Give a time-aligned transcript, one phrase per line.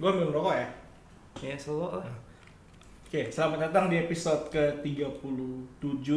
[0.00, 0.68] Gue ambil rokok ya.
[1.44, 2.08] Ya selalu lah.
[3.04, 6.08] Oke, selamat datang di episode ke-37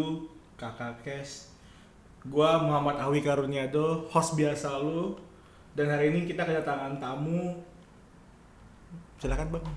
[0.55, 1.51] Kakak Kes.
[2.23, 5.19] Gua Muhammad Awi Karunyado, host biasa lu.
[5.75, 7.59] Dan hari ini kita kedatangan tamu.
[9.19, 9.67] Silakan Bang.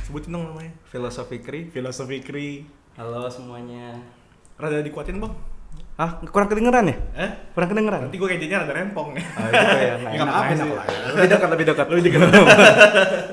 [0.00, 0.72] Sebutin dong namanya.
[0.88, 1.68] Filosofi Kri.
[1.68, 2.64] Filosofi Kri.
[2.96, 4.00] Halo semuanya.
[4.56, 5.36] Rada dikuatin, Bang.
[6.00, 6.96] Ah, kurang kedengeran ya?
[7.20, 7.30] Eh?
[7.52, 8.08] Kurang kedengeran?
[8.08, 9.20] Nanti gue kayaknya rada rempong ya.
[9.20, 9.94] Oh, gitu ya.
[10.00, 10.52] Nggak Nggak enak, apa-apa
[11.12, 11.86] nggak enak lebih dekat.
[11.92, 12.20] Lebih dekat.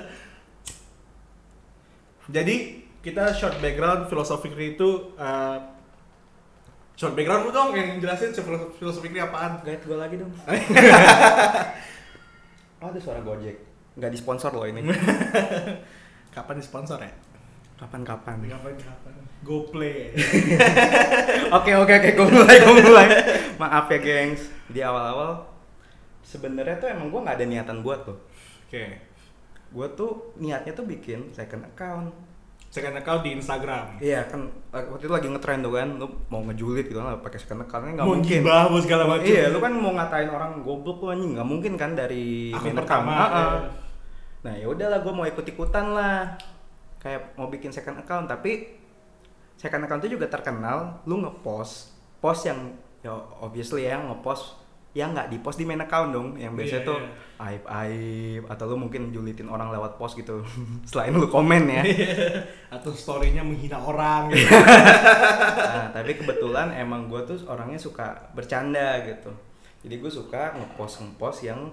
[2.29, 5.57] Jadi kita short background filosofi Kri itu eh,
[6.93, 9.65] short background lu dong yang jelasin filosofi, filosofi Kri apaan?
[9.65, 10.29] Guide gue lagi dong.
[12.81, 13.57] oh, ada suara Gojek.
[13.97, 14.85] Nggak disponsor loh ini.
[16.35, 17.09] Kapan disponsor ya?
[17.79, 18.43] Kapan-kapan.
[18.43, 19.13] Kapan kapan?
[19.39, 20.11] Go play.
[21.57, 23.07] Oke oke oke, gue mulai gue mulai.
[23.55, 24.51] Maaf ya gengs.
[24.67, 25.47] Di awal-awal
[26.21, 28.19] sebenarnya tuh emang gue nggak ada niatan buat tuh.
[28.67, 29.08] Oke.
[29.69, 32.09] Gue tuh niatnya tuh bikin second account.
[32.69, 33.97] Second account di Instagram.
[33.97, 37.65] Iya kan waktu itu lagi ngetrend tuh kan, lu mau ngejulit gitu kan pakai second
[37.65, 38.41] account nggak Mau mungkin.
[38.45, 39.25] gibah, mau segala macam.
[39.25, 42.75] Iya, lu kan mau ngatain orang goblok lu anjing, nggak mungkin kan dari Akun main
[42.77, 43.13] pertama.
[43.13, 43.29] Ah, ah.
[43.33, 43.49] iya.
[44.39, 46.37] Nah, ya udahlah gue mau ikut-ikutan lah.
[47.01, 48.69] Kayak mau bikin second account, tapi
[49.57, 51.91] second account itu juga terkenal lu ngepost
[52.23, 53.11] post yang ya
[53.43, 54.55] obviously ya ngepost
[54.97, 56.27] yang nggak dipost di main account dong.
[56.33, 57.09] Yang biasanya Iya, tuh iya.
[57.45, 58.43] aib aib.
[58.49, 60.41] Atau lu mungkin julitin orang lewat post gitu.
[60.89, 61.83] Selain lu komen ya.
[62.73, 64.49] Atau story-nya menghina orang gitu.
[65.69, 69.29] nah, tapi kebetulan emang gue tuh orangnya suka bercanda gitu.
[69.85, 71.69] Jadi gue suka ngepost ngepost yang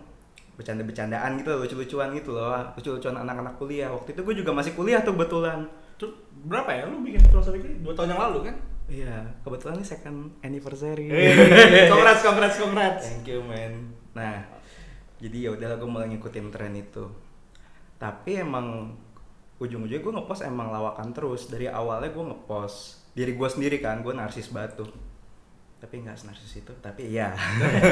[0.56, 2.52] bercanda-bercandaan gitu lucu-lucuan gitu loh.
[2.76, 3.88] Lucu-lucuan anak-anak kuliah.
[3.92, 5.64] Waktu itu gue juga masih kuliah tuh kebetulan.
[5.96, 6.12] Terus
[6.44, 6.84] berapa ya?
[6.84, 7.80] Lu bikin filosofi Kri?
[7.80, 8.56] Dua tahun yang lalu kan?
[8.86, 11.10] Iya kebetulan ini second anniversary.
[11.10, 13.02] Eh, congrats, congrats, congrats.
[13.02, 13.90] thank you man.
[14.14, 14.46] Nah
[15.16, 17.04] jadi ya udahlah gue mulai ngikutin tren itu.
[17.96, 18.92] Tapi emang
[19.56, 21.48] ujung-ujungnya gue ngepost emang lawakan terus.
[21.48, 24.84] Dari awalnya gue ngepost diri gue sendiri kan gue narsis batu.
[25.80, 27.36] Tapi nggak narsis itu tapi ya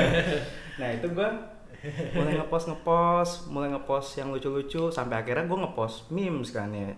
[0.81, 1.28] nah itu gue
[2.16, 6.93] mulai ngepost ngepost mulai ngepost yang lucu-lucu sampai akhirnya gue ngepost memes kan ya.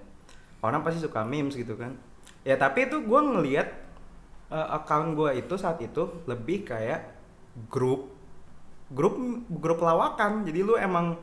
[0.60, 1.94] Orang pasti suka memes gitu kan.
[2.42, 3.85] Ya tapi itu gue ngelihat
[4.50, 7.16] eh, account gue itu saat itu lebih kayak
[7.72, 8.12] grup
[8.92, 9.18] grup
[9.50, 10.46] grup lawakan.
[10.46, 11.18] Jadi lu emang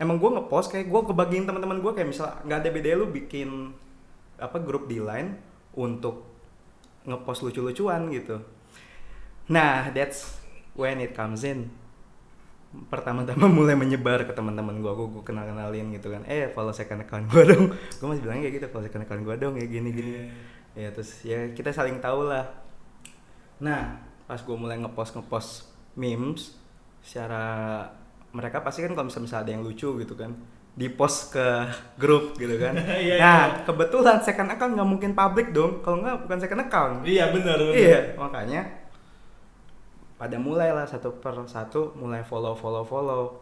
[0.00, 3.74] emang gue ngepost kayak gue kebagiin teman-teman gue kayak misal nggak ada bedanya lu bikin
[4.40, 5.36] apa grup di line
[5.76, 6.24] untuk
[7.04, 8.40] ngepost lucu-lucuan gitu.
[9.50, 10.38] Nah that's
[10.78, 11.68] when it comes in.
[12.70, 16.22] Pertama-tama mulai menyebar ke teman-teman gue gue kenal kenalin gitu kan.
[16.30, 17.74] Eh follow second account gue dong.
[17.74, 20.12] Gue masih bilangnya kayak gitu follow second account gue dong ya gini gini
[20.74, 22.46] ya terus ya kita saling tahu lah
[23.58, 25.50] nah pas gue mulai ngepost ngepost
[25.98, 26.54] memes
[27.02, 27.82] secara
[28.30, 30.30] mereka pasti kan kalau misalnya, ada yang lucu gitu kan
[30.70, 31.66] di post ke
[31.98, 33.66] grup gitu kan Iya, nah iya.
[33.66, 37.58] kebetulan second account nggak mungkin public dong kalau nggak bukan second account Iya, benar.
[37.74, 38.80] Iya, makanya
[40.20, 43.40] pada mulai lah satu per satu mulai follow follow follow.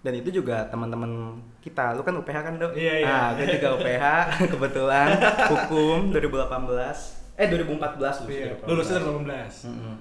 [0.00, 2.72] Dan itu juga teman-teman kita, lu kan UPH kan dok?
[2.72, 3.06] Iya, iya.
[3.06, 4.04] Nah, gue juga UPH
[4.54, 5.08] kebetulan
[5.50, 8.68] hukum 2018, eh 2014 lulus Iya, 2018.
[8.70, 9.66] lulusnya 2018.
[9.66, 9.94] Mm-mm.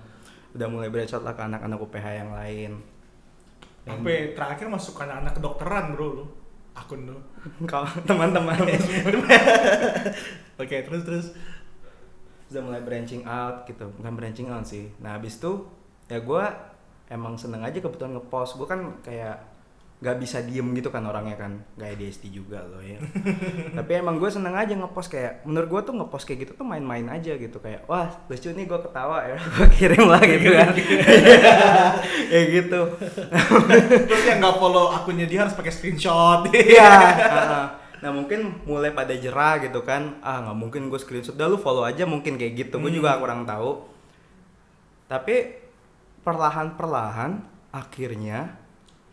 [0.55, 2.71] Udah mulai berecot lah ke anak-anak UPH yang lain.
[3.83, 6.25] Sampai terakhir masuk anak-anak kedokteran, Bro, lu.
[6.73, 7.17] Akun lu.
[7.69, 8.55] Kau teman-teman
[10.55, 11.27] Oke, terus terus.
[12.45, 15.65] udah mulai branching out gitu bukan branching out sih nah habis itu
[16.05, 16.43] ya gue
[17.09, 19.41] emang seneng aja kebetulan ngepost gue kan kayak
[19.95, 22.99] nggak bisa diem gitu kan orangnya kan gak ADHD juga loh ya
[23.79, 27.07] tapi emang gue seneng aja ngepost kayak menurut gue tuh ngepost kayak gitu tuh main-main
[27.07, 30.71] aja gitu kayak wah lucu nih gue ketawa ya gue kirim lah gitu kan
[32.35, 32.81] ya gitu
[34.05, 36.47] Terus yang nggak follow akunnya dia harus pakai screenshot.
[36.51, 36.91] Iya.
[38.01, 40.19] Nah mungkin mulai pada jerah gitu kan.
[40.21, 41.35] Ah nggak mungkin gue screenshot.
[41.35, 42.75] Dah lu follow aja mungkin kayak gitu.
[42.79, 43.85] Gue juga kurang tahu.
[45.05, 45.35] Tapi
[46.25, 47.31] perlahan-perlahan
[47.69, 48.64] akhirnya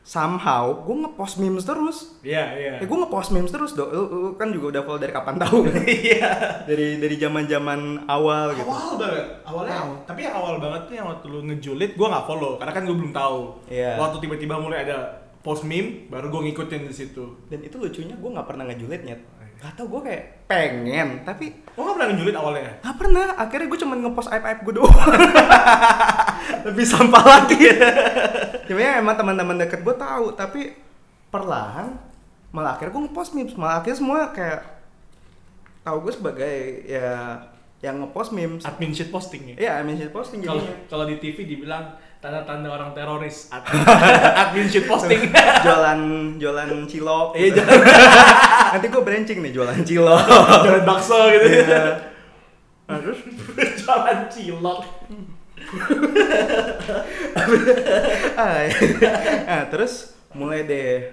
[0.03, 2.19] somehow gue ngepost memes terus.
[2.27, 2.73] Iya, iya.
[2.83, 3.91] Ya gue ngepost memes terus dong.
[3.95, 5.63] Lu, lu kan juga udah follow dari kapan tahu?
[6.03, 6.31] Iya.
[6.67, 8.67] dari dari zaman-zaman awal gitu.
[8.67, 9.27] Awal banget.
[9.47, 9.97] Awalnya awal.
[10.03, 12.97] Tapi yang awal banget tuh yang waktu lu ngejulit gua nggak follow karena kan gua
[12.99, 13.41] belum tahu.
[13.71, 13.91] Iya.
[13.97, 14.99] Waktu tiba-tiba mulai ada
[15.43, 17.25] post meme baru gua ngikutin di situ.
[17.47, 19.17] Dan itu lucunya gue nggak pernah ngejulitnya.
[19.63, 22.83] Gak tau gue kayak pengen tapi Oh nggak pernah ngejulit awalnya?
[22.83, 24.91] Gak pernah, akhirnya gue cuma ngepost aib-aib gue doang
[26.67, 27.59] Lebih sampah lagi
[28.69, 30.73] Sebenernya emang teman-teman deket gue tahu, tapi
[31.29, 31.97] perlahan
[32.53, 34.61] malah akhirnya gue ngepost memes, malah akhirnya semua kayak
[35.83, 36.55] tahu gue sebagai
[36.85, 37.41] ya
[37.83, 38.63] yang ngepost memes.
[38.63, 39.55] Admin shit posting ya.
[39.59, 43.67] Iya, mean shit posting Kalau kalau di TV dibilang tanda-tanda orang teroris Ad-
[44.47, 45.19] admin shit posting.
[45.67, 46.01] jualan
[46.39, 47.35] jualan cilok.
[47.35, 47.59] Iya gitu.
[47.59, 47.83] jangan.
[48.79, 50.25] nanti gue brencing nih jualan cilok
[50.63, 51.59] Jalan bakso gitu ya.
[51.67, 51.85] Iya.
[52.87, 53.21] Nah, terus
[53.83, 54.81] Jalan cilok.
[59.47, 61.13] Nah, terus mulai deh.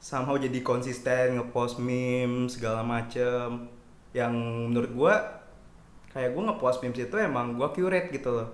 [0.00, 3.68] Somehow jadi konsisten ngepost meme segala macem.
[4.14, 4.32] Yang
[4.70, 5.14] menurut gua
[6.12, 8.48] kayak gua ngepost memes itu emang gua curate gitu loh.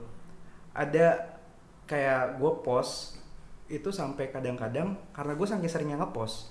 [0.72, 1.36] Ada
[1.90, 3.20] kayak gua post
[3.70, 6.50] itu sampai kadang-kadang karena gue saking seringnya ngepost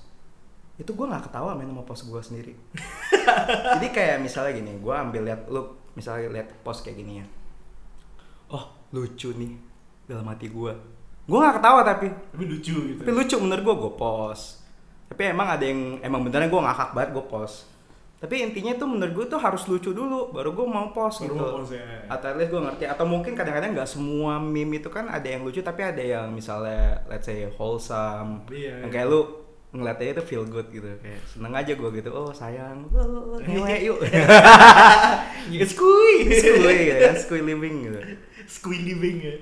[0.79, 2.53] itu gue nggak ketawa main sama post gue sendiri.
[3.75, 7.27] Jadi kayak misalnya gini gue ambil lihat lu misalnya lihat post kayak gini ya
[8.49, 9.51] oh lucu nih
[10.09, 10.99] dalam hati gue
[11.29, 12.07] gue nggak ketawa tapi.
[12.09, 13.01] Tapi lucu gitu.
[13.05, 14.65] tapi lucu menurut gue gue post.
[15.13, 17.69] Tapi emang ada yang emang benernya gue ngakak banget gue post.
[18.19, 21.39] Tapi intinya tuh menurut gue tuh harus lucu dulu baru gue mau post Baru gitu.
[21.39, 22.03] mau post, ya.
[22.09, 22.83] atau at least gue ngerti.
[22.89, 27.05] Atau mungkin kadang-kadang nggak semua meme itu kan ada yang lucu tapi ada yang misalnya
[27.07, 28.49] let's say wholesome.
[28.49, 28.97] Iya, yang iya.
[28.97, 29.21] kayak lu
[29.69, 30.89] ngeliatnya itu feel good gitu.
[30.97, 32.09] Kayak seneng aja gue gitu.
[32.09, 32.89] Oh sayang.
[32.89, 34.01] Oh, ngewe yuk.
[35.69, 36.25] Skui.
[36.25, 37.15] skui gitu kan?
[37.15, 38.01] Skui living gitu
[38.49, 39.37] Skui living ya.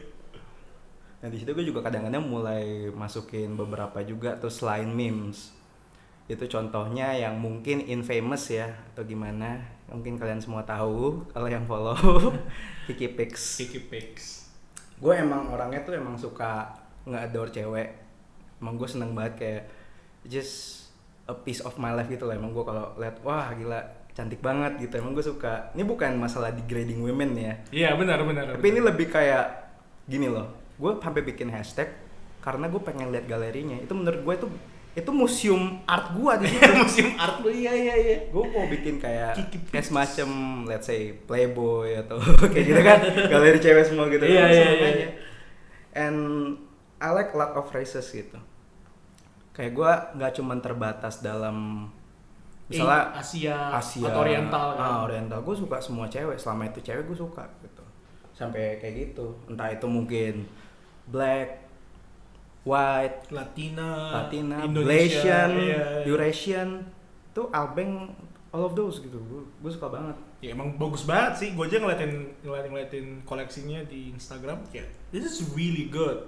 [1.24, 5.56] Nah di situ gue juga kadang-kadang mulai masukin beberapa juga tuh selain memes.
[6.28, 9.64] Itu contohnya yang mungkin infamous ya atau gimana.
[9.88, 11.96] Mungkin kalian semua tahu kalau yang follow
[12.92, 13.64] Kiki Pix.
[13.64, 14.44] Kiki Pix.
[15.00, 16.76] Gue emang orangnya tuh emang suka
[17.08, 17.90] nge-adore cewek.
[18.60, 19.64] Emang gue seneng banget kayak
[20.28, 20.86] just
[21.32, 22.36] a piece of my life gitu lah.
[22.36, 23.80] Emang gue kalau lihat wah gila
[24.18, 24.98] cantik banget gitu.
[24.98, 25.70] Emang gue suka.
[25.78, 27.54] Ini bukan masalah degrading women ya.
[27.70, 28.58] Iya benar benar.
[28.58, 29.70] Tapi ini lebih kayak
[30.10, 30.50] gini loh.
[30.82, 31.94] Gue sampai bikin hashtag
[32.42, 33.78] karena gue pengen lihat galerinya.
[33.78, 34.48] Itu menurut gue itu
[34.98, 36.74] itu museum art gue di situ.
[36.82, 38.18] museum art lu iya iya iya.
[38.34, 39.38] gue mau bikin kayak
[39.70, 40.30] kayak semacam
[40.66, 42.18] let's say Playboy atau
[42.50, 43.00] kayak gitu kan
[43.30, 44.88] galeri cewek semua gitu Iya, kan, iya, iya.
[44.90, 45.08] aja.
[46.02, 46.18] and
[46.98, 48.42] I like a lot of races gitu
[49.54, 51.90] kayak gue nggak cuman terbatas dalam
[52.68, 54.84] misalnya Eh, Asia, Asia atau Oriental kan.
[54.84, 57.84] ah, Oriental gue suka semua cewek selama itu cewek gue suka gitu
[58.36, 60.46] sampai kayak gitu entah itu mungkin
[61.08, 61.68] black
[62.68, 66.04] white Latina, Latina, Malaysian, iya.
[66.04, 66.84] Eurasian,
[67.32, 68.12] tuh albeng
[68.52, 69.24] all of those gitu.
[69.64, 70.20] Gue suka banget.
[70.44, 71.50] Ya emang bagus banget sih.
[71.56, 74.60] Gue aja ngeliatin ngeliatin, ngeliatin koleksinya di Instagram.
[74.76, 74.84] Ya,
[75.16, 76.28] this is really good.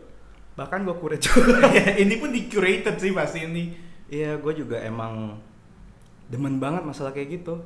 [0.55, 1.59] Bahkan gue kuret juga.
[2.07, 3.75] ini pun di curated sih pasti ini.
[4.07, 5.35] Iya, gue juga emang
[6.29, 7.57] demen banget masalah kayak gitu.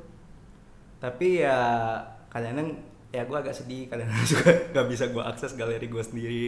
[1.03, 1.99] Tapi ya
[2.31, 2.79] kadang-kadang
[3.13, 6.45] ya gue agak sedih kadang-kadang juga gak bisa gue akses galeri gue sendiri.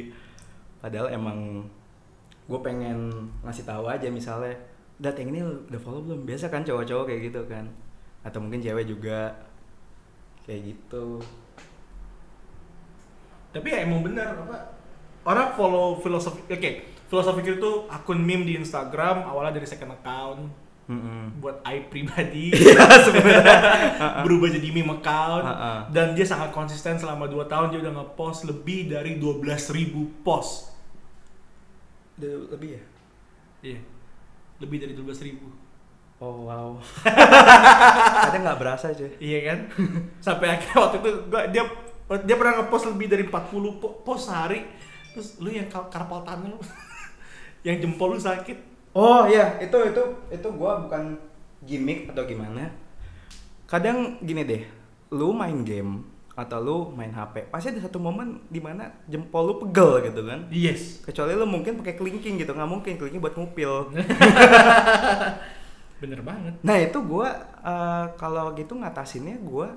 [0.79, 1.67] Padahal emang
[2.47, 4.55] gue pengen ngasih tahu aja misalnya,
[5.01, 6.23] dat yang ini udah follow belum?
[6.23, 7.65] Biasa kan cowok-cowok kayak gitu kan,
[8.21, 9.33] atau mungkin cewek juga
[10.45, 11.17] kayak gitu.
[13.49, 14.77] Tapi ya emang benar apa?
[15.25, 16.45] Orang follow filosofi.
[16.45, 21.41] Oke, filosofi itu akun meme di Instagram awalnya dari second account Mm-mm.
[21.41, 23.57] buat I pribadi Iya sebenarnya.
[24.25, 25.41] berubah jadi meme account
[25.89, 30.77] dan dia sangat konsisten selama 2 tahun dia udah ngepost lebih dari 12.000 post.
[32.15, 32.83] Udah lebih ya?
[33.65, 33.79] Iya.
[34.61, 35.41] Lebih dari 12.000.
[36.15, 36.77] Oh wow.
[38.29, 39.09] Kadang nggak berasa cuy.
[39.17, 39.59] Iya kan?
[40.21, 41.63] Sampai akhirnya waktu itu gua dia
[42.23, 44.63] dia pernah ngepost lebih dari 40 po- post sehari.
[45.11, 46.61] Terus lu yang kar- karpal tunnel
[47.65, 48.74] yang jempol lu sakit.
[48.95, 51.19] Oh iya, itu itu itu gua bukan
[51.67, 52.71] gimmick atau gimana.
[53.67, 54.63] Kadang gini deh,
[55.11, 55.99] lu main game
[56.31, 60.47] atau lu main HP, pasti ada satu momen di mana jempol lu pegel gitu kan.
[60.47, 61.03] Yes.
[61.03, 63.91] Kecuali lu mungkin pakai kelingking gitu, nggak mungkin kelingking buat ngupil.
[66.03, 66.55] Bener banget.
[66.63, 67.35] Nah itu gua
[67.67, 69.75] eh, kalau gitu ngatasinnya gua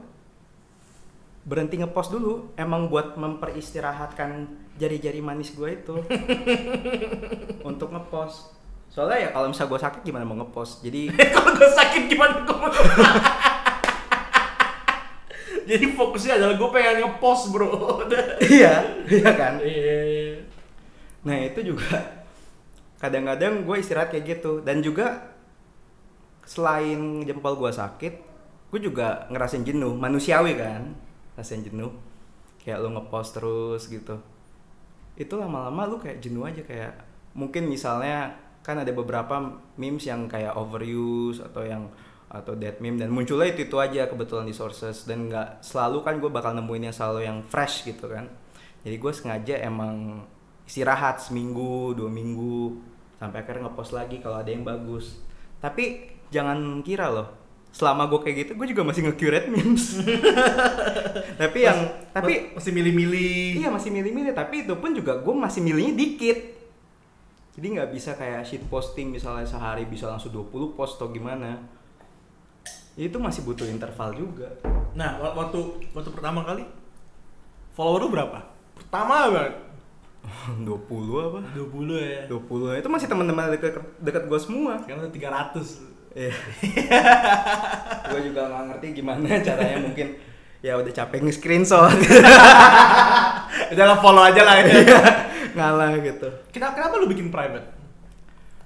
[1.43, 4.47] berhenti ngepost dulu, emang buat memperistirahatkan
[4.79, 6.07] jari-jari manis gua itu
[7.71, 8.58] untuk ngepost.
[8.89, 12.57] Soalnya ya kalau misalnya gua sakit gimana mau ngepost, jadi Kalau gue sakit gimana gue
[12.57, 12.73] mau
[15.69, 18.01] Jadi fokusnya adalah gue pengen ngepost bro.
[18.57, 19.61] iya, iya kan.
[19.61, 20.41] Iya.
[21.29, 22.25] Nah itu juga
[22.97, 25.37] kadang-kadang gue istirahat kayak gitu dan juga
[26.49, 28.15] selain jempol gue sakit,
[28.73, 30.97] gue juga ngerasain jenuh, manusiawi kan,
[31.37, 31.93] ngerasain jenuh.
[32.65, 34.17] Kayak lu ngepost terus gitu.
[35.21, 36.97] Itu lama-lama lu kayak jenuh aja kayak
[37.37, 38.33] mungkin misalnya
[38.69, 41.89] kan ada beberapa memes yang kayak overuse atau yang
[42.29, 45.09] atau dead meme dan munculnya itu itu aja kebetulan di sources.
[45.09, 48.29] Dan nggak selalu kan gue bakal nemuin yang selalu yang fresh gitu kan.
[48.85, 50.29] Jadi gue sengaja emang
[50.69, 52.77] istirahat seminggu dua minggu
[53.17, 55.17] sampai akhirnya ngepost lagi kalau ada yang bagus.
[55.65, 59.85] Tapi jangan kira loh selama gue kayak gitu gue juga masih nge-curate memes.
[61.41, 61.79] Tapi yang
[62.13, 63.65] tapi masih milih-milih.
[63.65, 66.58] iya masih milih-milih tapi itu pun juga gue masih milihnya dikit
[67.59, 71.59] jadi nggak bisa kayak shit posting misalnya sehari bisa langsung 20 post atau gimana
[72.95, 74.47] itu masih butuh interval juga
[74.95, 75.59] Nah, wa- waktu
[75.91, 76.67] waktu pertama kali
[77.71, 78.43] follower lu berapa?
[78.75, 79.55] Pertama banget.
[80.67, 80.75] 20
[81.23, 82.23] apa 20 ya.
[82.27, 86.19] 20 itu masih teman-teman dekat dekat gue semua Sekarang udah 300.
[86.19, 86.35] Iya.
[88.11, 90.19] gue juga nggak ngerti gimana caranya mungkin
[90.59, 91.95] ya udah capek nge-screenshot
[93.75, 94.67] Udah follow aja lah ya.
[95.59, 96.29] Ngalah gitu.
[96.55, 97.67] Kenapa, kenapa lu bikin private?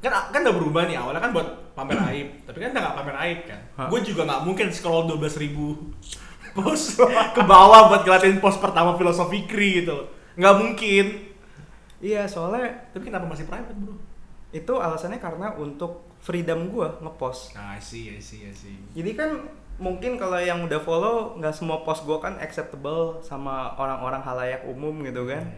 [0.04, 3.16] Kan kan udah berubah nih awalnya kan buat pamer aib, tapi kan udah gak pamer
[3.24, 3.60] aib kan.
[3.88, 5.94] Gue juga nggak mungkin scroll 12 ribu
[6.52, 7.00] post
[7.36, 10.12] ke bawah buat ngeliatin post pertama filosofi kri gitu.
[10.36, 11.06] Nggak mungkin.
[12.02, 13.94] Iya soalnya Tapi kenapa masih private bro?
[14.52, 17.56] itu alasannya karena untuk freedom gue ngepost.
[17.56, 18.76] Nah, I see, I see, I see.
[18.92, 19.48] Jadi kan
[19.80, 25.00] mungkin kalau yang udah follow nggak semua post gue kan acceptable sama orang-orang halayak umum
[25.08, 25.48] gitu kan.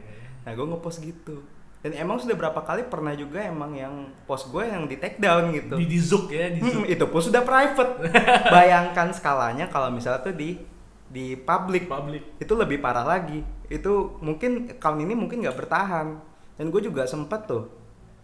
[0.44, 1.40] Nah gue ngepost gitu.
[1.84, 5.52] Dan emang sudah berapa kali pernah juga emang yang post gue yang di take down
[5.52, 5.76] gitu.
[5.76, 6.84] Di, di zook ya, di zook.
[6.84, 8.08] Hmm, itu pun sudah private.
[8.56, 10.56] Bayangkan skalanya kalau misalnya tuh di
[11.04, 12.40] di public Public.
[12.40, 13.44] itu lebih parah lagi.
[13.68, 16.16] Itu mungkin account ini mungkin nggak bertahan.
[16.56, 17.68] Dan gue juga sempet tuh.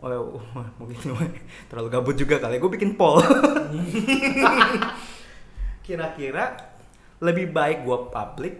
[0.00, 0.40] Oh,
[0.80, 1.24] mungkin gue
[1.68, 2.56] terlalu gabut juga kali.
[2.56, 3.20] Gue bikin poll.
[5.84, 6.56] Kira-kira
[7.20, 8.54] lebih baik gue public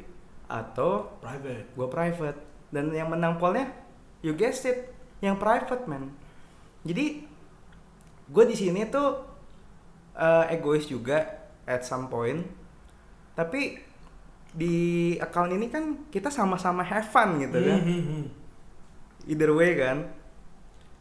[0.44, 1.72] atau Private.
[1.72, 3.70] gue private dan yang menang pollnya
[4.22, 6.08] you guessed it yang private man.
[6.86, 7.26] Jadi
[8.30, 9.20] gue di sini tuh
[10.16, 12.46] eh, egois juga at some point.
[13.36, 13.80] Tapi
[14.50, 17.78] di account ini kan kita sama-sama have fun gitu kan.
[17.80, 18.24] Hmm, hmm, hmm.
[19.28, 20.08] either way kan.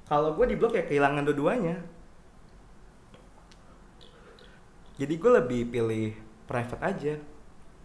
[0.10, 1.78] Kalau gue di blok ya kehilangan dua-duanya.
[5.00, 6.12] Jadi gue lebih pilih
[6.44, 7.16] private aja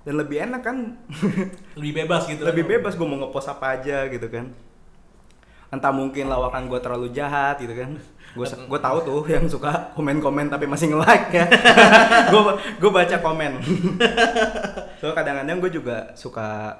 [0.04, 0.76] dan lebih enak kan?
[1.80, 2.44] Lebih bebas gitu.
[2.44, 2.73] lebih kan.
[2.76, 4.52] bebas gue mau ngepost apa aja gitu kan.
[5.73, 7.96] Entah mungkin lawakan gue terlalu jahat gitu kan.
[8.37, 11.46] Gue gue tahu tuh yang suka komen komen tapi masih nge like ya.
[12.32, 12.40] Gue
[12.78, 13.52] gue baca komen.
[15.00, 16.73] So kadang-kadang gue juga suka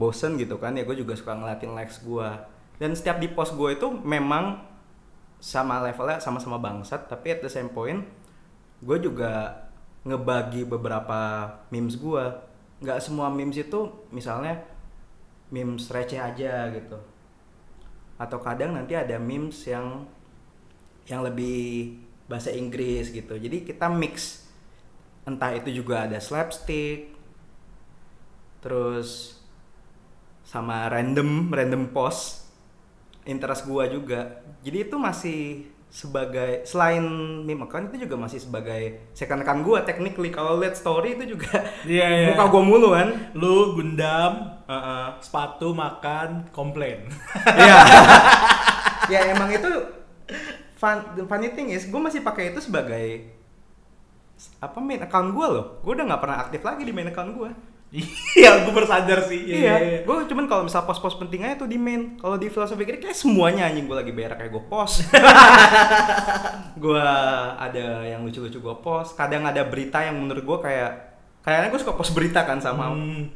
[0.00, 0.76] bosen gitu kan.
[0.76, 2.28] Ya gue juga suka ngeliatin likes gue
[2.76, 4.60] dan setiap di post gue itu memang
[5.40, 8.04] sama levelnya sama-sama bangsat tapi at the same point
[8.80, 9.64] gue juga
[10.06, 12.24] ngebagi beberapa memes gue
[12.78, 14.62] nggak semua memes itu misalnya
[15.50, 16.98] memes receh aja gitu.
[18.16, 20.06] Atau kadang nanti ada memes yang
[21.06, 23.38] yang lebih bahasa Inggris gitu.
[23.38, 24.46] Jadi kita mix.
[25.26, 27.14] Entah itu juga ada slapstick
[28.62, 29.38] terus
[30.46, 32.46] sama random random post
[33.26, 34.42] interest gua juga.
[34.62, 37.00] Jadi itu masih sebagai selain
[37.40, 41.56] meme account itu juga masih sebagai second account gua technically kalau lihat story itu juga
[41.88, 42.26] Iya, iya.
[42.36, 45.04] muka gua mulu kan Lu gundam, Heeh.
[45.24, 47.08] sepatu, makan, komplain.
[47.48, 47.76] Iya.
[49.12, 49.72] ya emang itu
[50.76, 53.32] fun, the funny thing is gue masih pakai itu sebagai
[54.60, 55.80] apa main account gue loh.
[55.80, 57.50] Gue udah nggak pernah aktif lagi di main account gue.
[58.36, 59.40] Iya, gue bersadar sih.
[59.56, 60.02] Iya.
[60.04, 62.18] Gue cuman kalau misal post-post penting aja tuh di main.
[62.18, 65.06] Kalau di filosofi kiri kayak semuanya anjing gue lagi berak kayak gue post.
[66.82, 67.06] gue
[67.56, 69.16] ada yang lucu-lucu gue post.
[69.16, 70.90] Kadang ada berita yang menurut gue kayak
[71.40, 73.30] kayaknya gue suka post berita kan sama Hmm.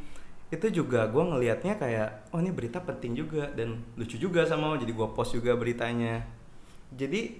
[0.50, 4.90] itu juga gue ngelihatnya kayak oh ini berita penting juga dan lucu juga sama jadi
[4.90, 6.26] gue post juga beritanya
[6.90, 7.38] jadi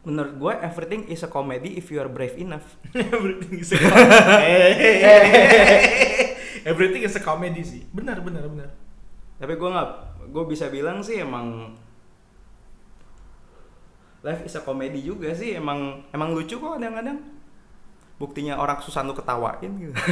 [0.00, 4.88] menurut gue everything is a comedy if you are brave enough Everything is a comedy.
[6.60, 7.82] Everything is a comedy sih.
[7.92, 8.70] Benar, benar, benar.
[9.40, 9.90] tapi gue nggak
[10.36, 11.72] gue bisa bilang sih emang
[14.20, 17.39] life is a comedy juga sih emang emang lucu kok kadang-kadang
[18.20, 19.96] buktinya orang susah lu ketawain gitu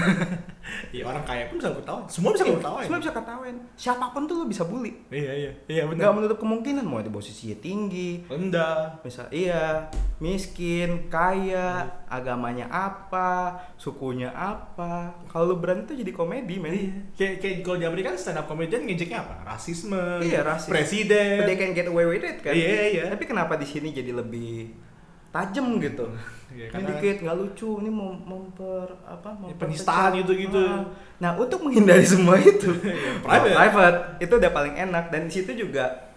[0.91, 2.05] Iya, orang kaya pun bisa ketawa.
[2.05, 2.81] Semua bisa ketawa.
[2.81, 5.53] semua bisa ketawain siapa pun tuh lu bisa bully Iya, iya.
[5.67, 6.13] Iya, benar.
[6.13, 9.01] menutup kemungkinan mau di posisinya tinggi Rendah.
[9.03, 9.89] misal iya
[10.19, 13.29] miskin kaya agamanya apa
[13.75, 16.93] sukunya apa kalau lu berani tuh jadi komedi men Iya.
[17.15, 19.35] Kayak kayak kalau di Amerika kan stand up comedian ngejeknya apa?
[19.47, 20.01] Rasisme.
[20.21, 20.69] Iya, rasis.
[20.69, 21.45] Presiden.
[21.45, 23.05] they can get away with it kan Iya, iya.
[23.09, 24.88] tapi kenapa di sini jadi lebih
[25.29, 26.07] tajam gitu
[26.49, 29.61] ini karena- dikit nggak lucu ini mau memper apa Ya, memperpecah.
[29.61, 30.57] penistaan gitu-gitu.
[30.59, 30.85] Ah.
[31.21, 33.55] nah untuk menghindari semua itu Iya, private.
[33.55, 33.99] private.
[34.19, 36.09] itu udah paling enak dan di situ juga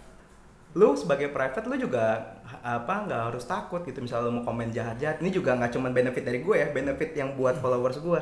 [0.72, 2.32] lu sebagai private lu juga
[2.64, 6.24] apa nggak harus takut gitu misalnya lu mau komen jahat-jahat ini juga nggak cuman benefit
[6.24, 8.20] dari gue ya benefit yang buat followers gue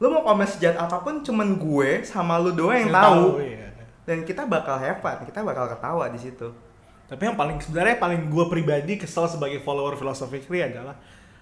[0.00, 3.68] lu mau komen sejahat apa pun cuman gue sama lu doang yang, tahu iya.
[4.08, 6.48] dan kita bakal fun kita bakal ketawa di situ
[7.10, 10.94] Tapi yang paling sebenarnya paling gue pribadi kesel sebagai follower filosofi Kri adalah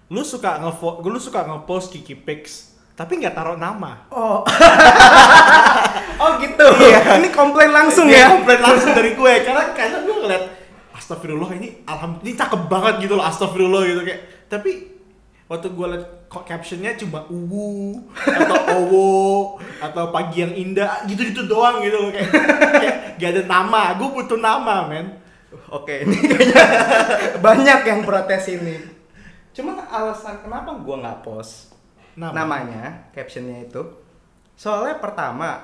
[0.09, 4.09] lu suka ngevo, lu suka ngepost Kiki Pics tapi nggak taruh nama.
[4.11, 4.43] oh.
[6.19, 6.67] Oh gitu.
[7.15, 8.35] Ini komplain langsung Dia ya?
[8.35, 9.33] komplain langsung dari gue.
[9.39, 10.43] Karena karena gue ngeliat
[10.91, 14.51] astagfirullah ini alhamdulillah ini cakep banget gitu loh astagfirullah gitu kayak.
[14.51, 14.99] Tapi
[15.47, 21.97] waktu gue liat captionnya cuma uwu atau owo atau pagi yang indah gitu-gitu doang gitu
[21.97, 22.29] loh kayak,
[22.77, 25.09] kayak gak ada nama gue butuh nama men
[25.69, 26.63] Oke, ini kayaknya
[27.45, 28.77] banyak yang protes ini.
[29.49, 31.73] Cuman alasan kenapa gua nggak post
[32.13, 32.33] Nama.
[32.35, 33.81] namanya, captionnya itu,
[34.53, 35.55] soalnya pertama,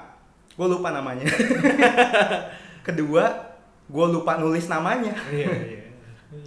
[0.51, 1.27] gue lupa namanya.
[2.88, 3.24] Kedua,
[3.86, 5.13] gue lupa nulis namanya.
[5.27, 5.82] iya iya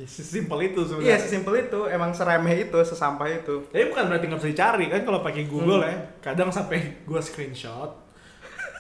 [0.04, 3.64] simpel itu Iya, sebenarnya sesimpel itu, emang seremeh itu, sesampah itu.
[3.68, 7.88] tapi bukan berarti nggak bisa dicari kan kalau pakai Google ya kadang sampai gue screenshot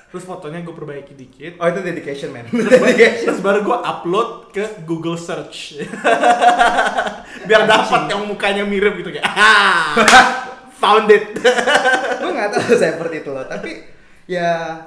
[0.08, 2.48] terus fotonya gue perbaiki dikit Oh itu dedication man.
[3.24, 5.84] terus baru gue upload ke Google Search
[7.48, 9.92] biar dapat yang mukanya mirip gitu kayak ah
[10.78, 11.36] found it
[12.22, 13.82] gue nggak tahu seperti itu loh, tapi
[14.30, 14.80] ya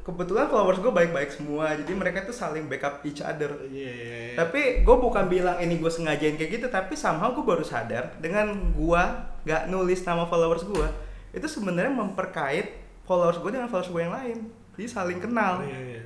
[0.00, 3.52] kebetulan followers gue baik-baik semua, jadi mereka tuh saling backup each other.
[3.68, 4.34] Iya, iya, iya.
[4.34, 8.48] Tapi gue bukan bilang ini gue sengajain kayak gitu, tapi somehow gue baru sadar dengan
[8.72, 9.02] gue
[9.44, 10.88] gak nulis nama followers gue,
[11.36, 12.79] itu sebenarnya memperkait
[13.10, 14.38] followers gue dengan followers gue yang lain.
[14.78, 15.66] Jadi saling kenal.
[15.66, 16.02] Iya, iya.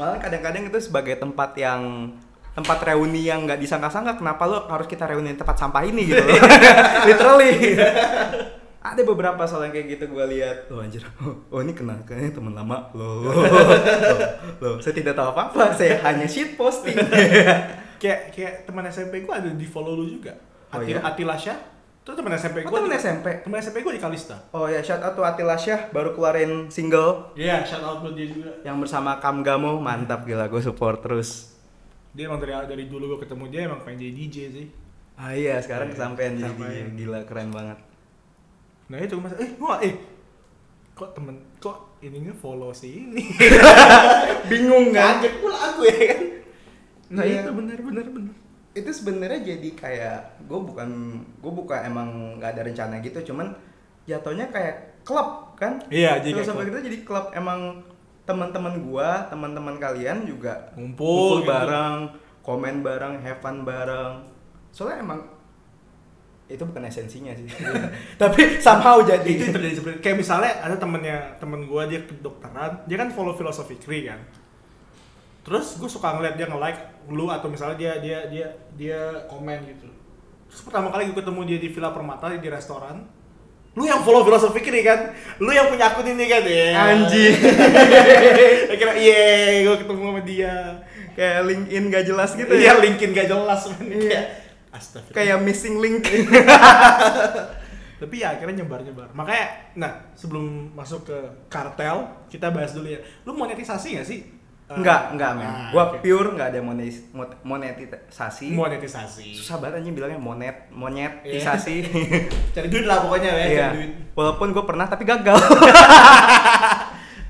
[0.00, 2.08] Malah kadang-kadang itu sebagai tempat yang
[2.56, 6.18] tempat reuni yang nggak disangka-sangka kenapa lo harus kita reuni di tempat sampah ini gitu
[6.18, 6.34] loh.
[7.08, 7.78] literally
[8.82, 11.06] ada beberapa soal yang kayak gitu gue lihat oh anjir
[11.54, 13.46] oh ini kenal kayaknya teman lama lo loh,
[14.58, 16.98] loh, saya tidak tahu apa apa saya hanya shit posting
[18.02, 20.34] kayak kayak teman SMP gue ada di follow lu juga
[20.70, 20.98] Oh, Atila, iya?
[21.02, 21.58] Atila Syah
[22.00, 23.26] itu teman SMP Oh, gue teman SMP?
[23.40, 24.36] teman SMP gue di Kalista.
[24.50, 27.30] Oh ya shout out to Atila Syah baru keluarin single.
[27.34, 28.50] Iya shout out buat dia juga.
[28.62, 31.52] Yang bersama Kamgamo mantap gila gue support terus.
[32.10, 34.66] Dia emang dari dari dulu gue ketemu dia emang pengen jadi DJ sih.
[35.14, 36.86] Ah iya sekarang Iya, kesampean jadi kesampean.
[36.96, 37.78] gila keren banget.
[38.88, 39.94] Nah itu mas eh gua eh
[40.92, 43.22] kok temen kok ininya follow si ini
[44.50, 45.20] bingung kan?
[45.20, 46.20] Kaget pula aku ya kan?
[47.10, 47.40] Nah Iya.
[47.40, 48.34] itu benar benar benar
[48.70, 50.90] itu sebenarnya jadi kayak gue bukan
[51.42, 53.50] gue bukan emang nggak ada rencana gitu cuman
[54.06, 55.80] jatuhnya kayak klub kan?
[55.92, 57.32] Iya jadi sampai kita jadi klub.
[57.36, 57.84] Emang
[58.24, 61.50] teman-teman gua teman-teman kalian juga Ngumpul gitu.
[61.50, 62.14] bareng
[62.46, 64.22] komen bareng have fun bareng.
[64.70, 65.20] Soalnya emang
[66.50, 67.46] itu bukan esensinya sih.
[68.20, 69.26] Tapi somehow jadi.
[69.26, 73.78] Itu terjadi seperti kayak misalnya ada temennya temen gue dia kedokteran dia kan follow filosofi
[73.78, 74.18] kri kan
[75.40, 79.88] terus gue suka ngeliat dia nge-like lu atau misalnya dia dia dia dia komen gitu.
[80.50, 83.18] Terus pertama kali gue ketemu dia di Villa Permata di restoran
[83.70, 85.14] lu yang follow filosofi kri kan?
[85.38, 86.42] Lu yang punya akun ini kan?
[86.42, 87.38] Ya Anjing.
[88.74, 89.22] akhirnya iya
[89.62, 90.54] gue ketemu sama dia.
[91.14, 92.82] Kayak LinkedIn gak jelas gitu iya ya?
[92.82, 94.10] Linkin gak jelas men Iya.
[94.10, 94.26] kayak
[94.74, 96.02] astagfirullah kayak missing link.
[98.02, 102.98] Tapi ya akhirnya nyebar nyebar makanya nah sebelum masuk ke kartel kita bahas dulu ya.
[103.22, 104.26] Lu monetisasi gak sih
[104.70, 105.50] Enggak, enggak men.
[105.50, 105.98] nah, Gua oke.
[105.98, 107.02] pure enggak ada monetis,
[107.42, 108.54] monetisasi.
[108.54, 111.76] monetisasi Susah banget anjing bilangnya monet, monetisasi.
[112.54, 115.34] cari duit lah pokoknya ya cari duit Walaupun gue pernah tapi gagal.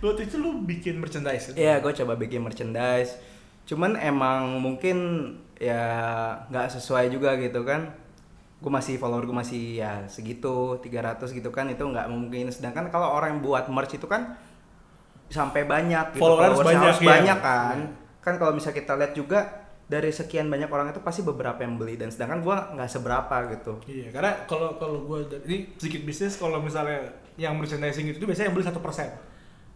[0.05, 1.57] waktu itu lu bikin merchandise?
[1.57, 3.16] Iya, gue coba bikin merchandise.
[3.64, 4.96] Cuman emang mungkin
[5.57, 5.81] ya
[6.53, 7.88] nggak sesuai juga gitu kan.
[8.61, 12.53] Gue masih follower gue masih ya segitu 300 gitu kan itu nggak mungkin.
[12.53, 14.37] Sedangkan kalau orang yang buat merch itu kan
[15.31, 16.21] sampai banyak gitu.
[16.21, 17.09] Followers Followersnya banyak, harus iya.
[17.09, 17.77] banyak kan.
[17.79, 18.21] Iya.
[18.21, 19.40] Kan kalau bisa kita lihat juga
[19.90, 23.75] dari sekian banyak orang itu pasti beberapa yang beli dan sedangkan gue nggak seberapa gitu.
[23.90, 28.55] iya karena kalau kalau gue ini sedikit bisnis kalau misalnya yang merchandising itu biasanya yang
[28.55, 29.11] beli satu persen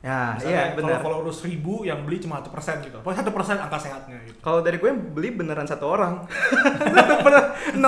[0.05, 1.01] Ya, Misalnya iya kalau benar.
[1.01, 4.61] follower seribu yang beli cuma satu persen gitu pokoknya satu persen angka sehatnya gitu Kalau
[4.61, 6.29] dari gue yang beli beneran satu orang.
[7.25, 7.81] Bener 0,00.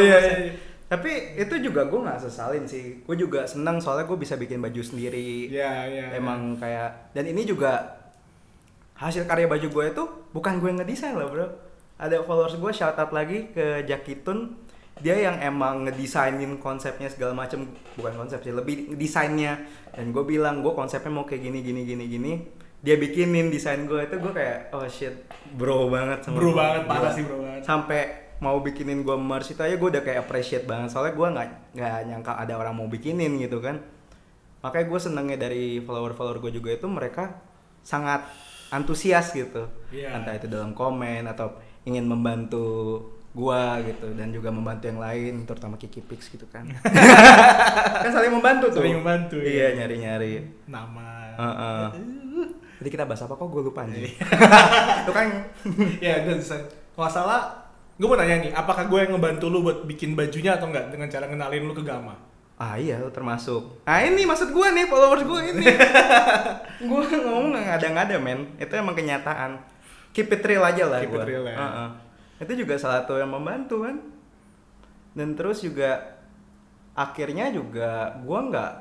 [0.00, 0.56] iya, iya.
[0.86, 3.02] Tapi itu juga gue nggak sesalin sih.
[3.02, 5.50] Gue juga senang soalnya gue bisa bikin baju sendiri.
[5.50, 7.98] iya iya Emang kayak dan ini juga
[8.96, 11.46] hasil karya baju gue itu bukan gue yang ngedesain loh bro.
[11.98, 14.62] Ada followers gue shout out lagi ke Jakitun.
[14.96, 17.68] Dia yang emang ngedesainin konsepnya segala macem
[18.00, 19.60] bukan konsep sih lebih desainnya
[19.92, 22.32] dan gue bilang gue konsepnya mau kayak gini gini gini gini
[22.80, 26.56] dia bikinin desain gue itu gue kayak oh shit bro banget sama bro gua.
[26.56, 28.00] banget parah sih bro banget sampai
[28.38, 30.92] mau bikinin gue merch itu aja gue udah kayak appreciate banget.
[30.92, 33.80] Soalnya gue nggak nggak nyangka ada orang mau bikinin gitu kan.
[34.60, 37.38] Makanya gue senengnya dari follower follower gue juga itu mereka
[37.80, 38.26] sangat
[38.68, 39.70] antusias gitu.
[39.88, 40.18] Iya.
[40.18, 41.54] entah itu dalam komen atau
[41.86, 42.98] ingin membantu
[43.30, 46.64] gua gitu dan juga membantu yang lain terutama Kiki Pix gitu kan.
[48.02, 48.80] Kan saling membantu tuh.
[48.80, 49.84] Saling membantu, iya ya.
[49.84, 50.32] nyari nyari
[50.66, 51.36] nama.
[51.36, 51.84] Heeh.
[52.80, 53.92] jadi kita bahas apa kok gue lupa Iya.
[53.92, 54.14] nih
[55.04, 55.26] itu kan.
[56.04, 56.40] Ya dan
[56.96, 57.65] kalau salah
[57.96, 61.08] gue mau nanya nih apakah gue yang ngebantu lu buat bikin bajunya atau enggak dengan
[61.08, 62.14] cara ngenalin lu ke Gama
[62.56, 63.84] Ah iya lu termasuk.
[63.84, 65.64] Nah ini maksud gue nih followers gue ini.
[66.88, 68.56] gue ngomong nggak ngada-ngada men.
[68.56, 69.60] Itu emang kenyataan.
[70.10, 71.20] Keep it real aja lah Keep gue.
[71.20, 71.56] it real ya.
[72.40, 74.00] Itu juga salah satu yang membantu kan.
[75.12, 76.16] dan terus juga
[76.92, 78.72] akhirnya juga gue nggak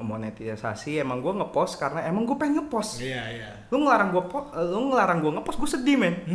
[0.00, 3.48] monetisasi emang gue ngepost karena emang gue pengen ngepost Iya, iya.
[3.68, 4.24] lu ngelarang gue
[4.64, 6.16] lu ngelarang gue ngepost gue sedih men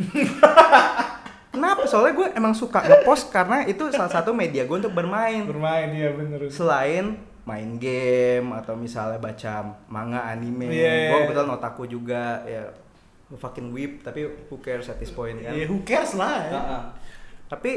[1.53, 5.87] kenapa soalnya gue emang suka ngepost karena itu salah satu media gue untuk bermain Bermain
[5.89, 6.49] iya bener.
[6.49, 7.13] selain
[7.43, 9.53] main game atau misalnya baca
[9.85, 11.23] manga anime Iya, iya, gue iya.
[11.27, 12.71] kebetulan otaku juga ya
[13.31, 16.51] fucking whip tapi who cares at this point kan Iya, who cares lah ya.
[16.51, 16.81] Heeh.
[17.45, 17.71] tapi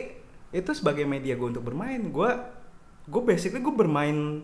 [0.50, 2.30] itu sebagai media gue untuk bermain gue
[3.04, 4.40] gue basically gue bermain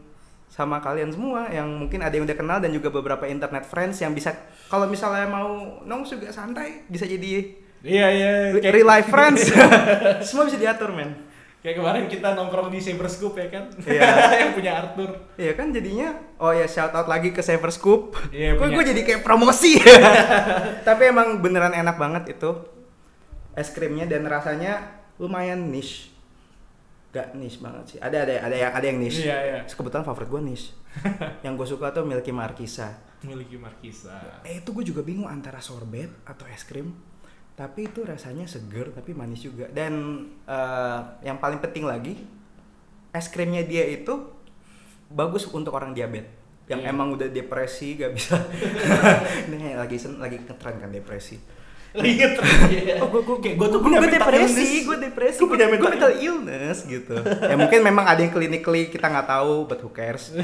[0.47, 4.12] sama kalian semua yang mungkin ada yang udah kenal dan juga beberapa internet friends yang
[4.12, 4.37] bisa
[4.68, 5.49] kalau misalnya mau
[5.83, 8.31] nongs juga santai bisa jadi Iya, iya.
[8.57, 9.42] Kayak- real life friends
[10.27, 11.12] semua bisa diatur men
[11.62, 13.71] Kayak kemarin kita nongkrong di Cyberscoop ya kan?
[13.87, 14.03] Iya.
[14.42, 15.14] yang punya Arthur.
[15.38, 18.18] Iya kan jadinya oh ya shout out lagi ke Saver Scoop.
[18.35, 18.75] Iya, Kok punya.
[18.75, 19.79] gue jadi kayak promosi.
[20.88, 22.51] Tapi emang beneran enak banget itu
[23.55, 24.90] es krimnya dan rasanya
[25.23, 26.11] lumayan niche.
[27.14, 27.99] Gak niche banget sih.
[28.03, 29.23] Ada ada ada yang ada yang niche.
[29.23, 29.59] Iya, iya.
[29.62, 30.75] Kebetulan favorit gue niche.
[31.47, 32.90] yang gue suka tuh Milky Markisa.
[33.23, 34.42] Miliki Markisa.
[34.42, 36.90] Eh itu gue juga bingung antara sorbet atau es krim.
[37.62, 39.70] Tapi itu rasanya seger tapi manis juga.
[39.70, 42.18] Dan eh, yang paling penting lagi
[43.14, 44.18] es krimnya dia itu
[45.07, 46.90] bagus untuk orang diabetes yang Iya.
[46.94, 48.38] emang udah depresi gak bisa.
[49.51, 51.38] Ini lagi sen lagi ngetren kan depresi.
[51.92, 56.88] Oh, gue gue Kayak gue tuh gue depresi, gue depresi, Gue punya mental mental illness
[56.88, 57.20] gitu.
[57.50, 60.33] ya mungkin memang ada yang clinically kita nggak tahu, but who cares.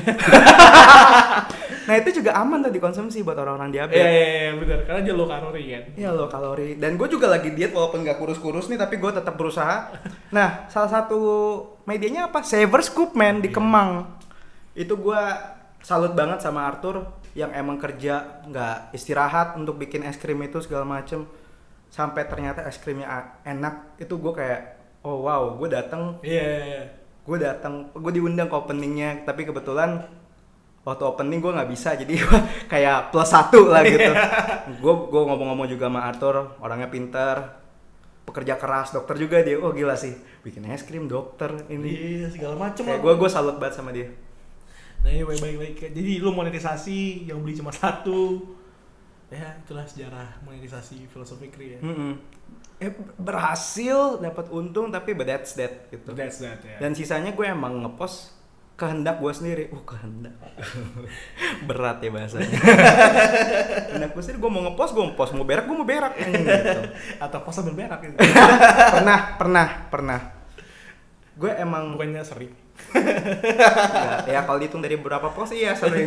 [1.88, 3.96] nah itu juga aman tuh dikonsumsi buat orang-orang diabetes.
[3.96, 4.84] Iya, iya, iya, bener.
[4.84, 5.84] Karena dia low kalori kan.
[5.96, 6.76] Iya low kalori.
[6.76, 9.88] Dan gue juga lagi diet walaupun nggak kurus-kurus nih, tapi gue tetap berusaha.
[10.28, 11.20] Nah, salah satu
[11.88, 12.44] medianya apa?
[12.44, 14.20] Saver Scoop man di Kemang.
[14.76, 15.22] Itu gue
[15.80, 20.84] salut banget sama Arthur yang emang kerja nggak istirahat untuk bikin es krim itu segala
[20.84, 21.24] macem.
[21.88, 23.08] Sampai ternyata es krimnya
[23.42, 23.96] enak.
[23.96, 24.60] Itu gue kayak,
[25.02, 26.82] oh wow, gue datang, Iya, iya, iya.
[27.24, 29.24] gue datang, gue diundang ke openingnya.
[29.24, 30.04] Tapi kebetulan
[30.84, 32.16] waktu opening gue nggak bisa jadi
[32.72, 34.08] kayak plus satu lah gitu
[34.80, 37.36] gue gue ngomong-ngomong juga sama Arthur orangnya pinter
[38.24, 42.56] pekerja keras dokter juga dia oh gila sih bikin es krim dokter ini Iya, segala
[42.56, 42.88] macam.
[42.88, 44.08] kayak gue gue salut banget sama dia
[44.98, 48.42] Nah ini baik-baik Jadi lu monetisasi yang beli cuma satu.
[49.28, 51.80] Ya itulah sejarah monetisasi filosofi kri ya.
[51.84, 52.16] Mm-mm.
[52.80, 52.88] eh,
[53.20, 56.80] berhasil dapat untung tapi but that's that gitu That's that ya.
[56.80, 58.32] dan sisanya gue emang ngepost
[58.78, 60.32] kehendak gue sendiri oh kehendak
[61.68, 62.48] berat ya bahasanya
[63.90, 66.80] kehendak gue sendiri gue mau ngepost gue ngepost mau berak gue mau berak gitu.
[67.26, 68.16] Atau pos sambil berak gitu.
[68.96, 70.20] pernah pernah pernah
[71.34, 72.50] gue emang Bukannya sering.
[72.94, 76.06] ya, ya kalau dihitung dari beberapa post iya sering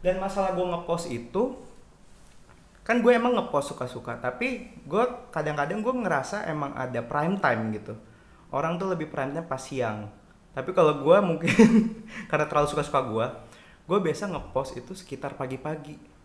[0.00, 1.56] dan masalah gue ngepost itu
[2.86, 5.04] kan gue emang ngepost suka-suka tapi gue
[5.34, 7.94] kadang-kadang gue ngerasa emang ada prime time gitu
[8.54, 10.06] orang tuh lebih prime time pas siang
[10.54, 11.50] tapi kalau gue mungkin
[12.30, 13.26] karena terlalu suka-suka gue
[13.86, 16.16] gue biasa ngepost itu sekitar pagi-pagi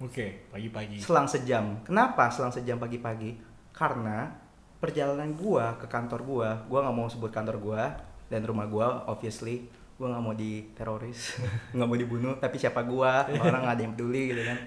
[0.00, 0.96] Oke, pagi-pagi.
[0.96, 1.76] selang sejam.
[1.84, 3.36] Kenapa selang sejam pagi-pagi?
[3.76, 4.32] Karena
[4.80, 8.00] perjalanan gua ke kantor gua, gua nggak mau sebut kantor gua
[8.32, 9.68] dan rumah gua, obviously
[10.00, 11.36] gua nggak mau diteroris,
[11.76, 12.34] nggak mau dibunuh.
[12.40, 14.58] Tapi siapa gua, orang nggak ada yang peduli gitu kan.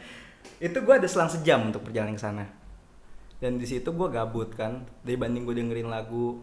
[0.61, 2.45] Itu gua ada selang sejam untuk perjalanan ke sana.
[3.41, 6.37] Dan di situ gua gabut kan, dibanding gua dengerin lagu.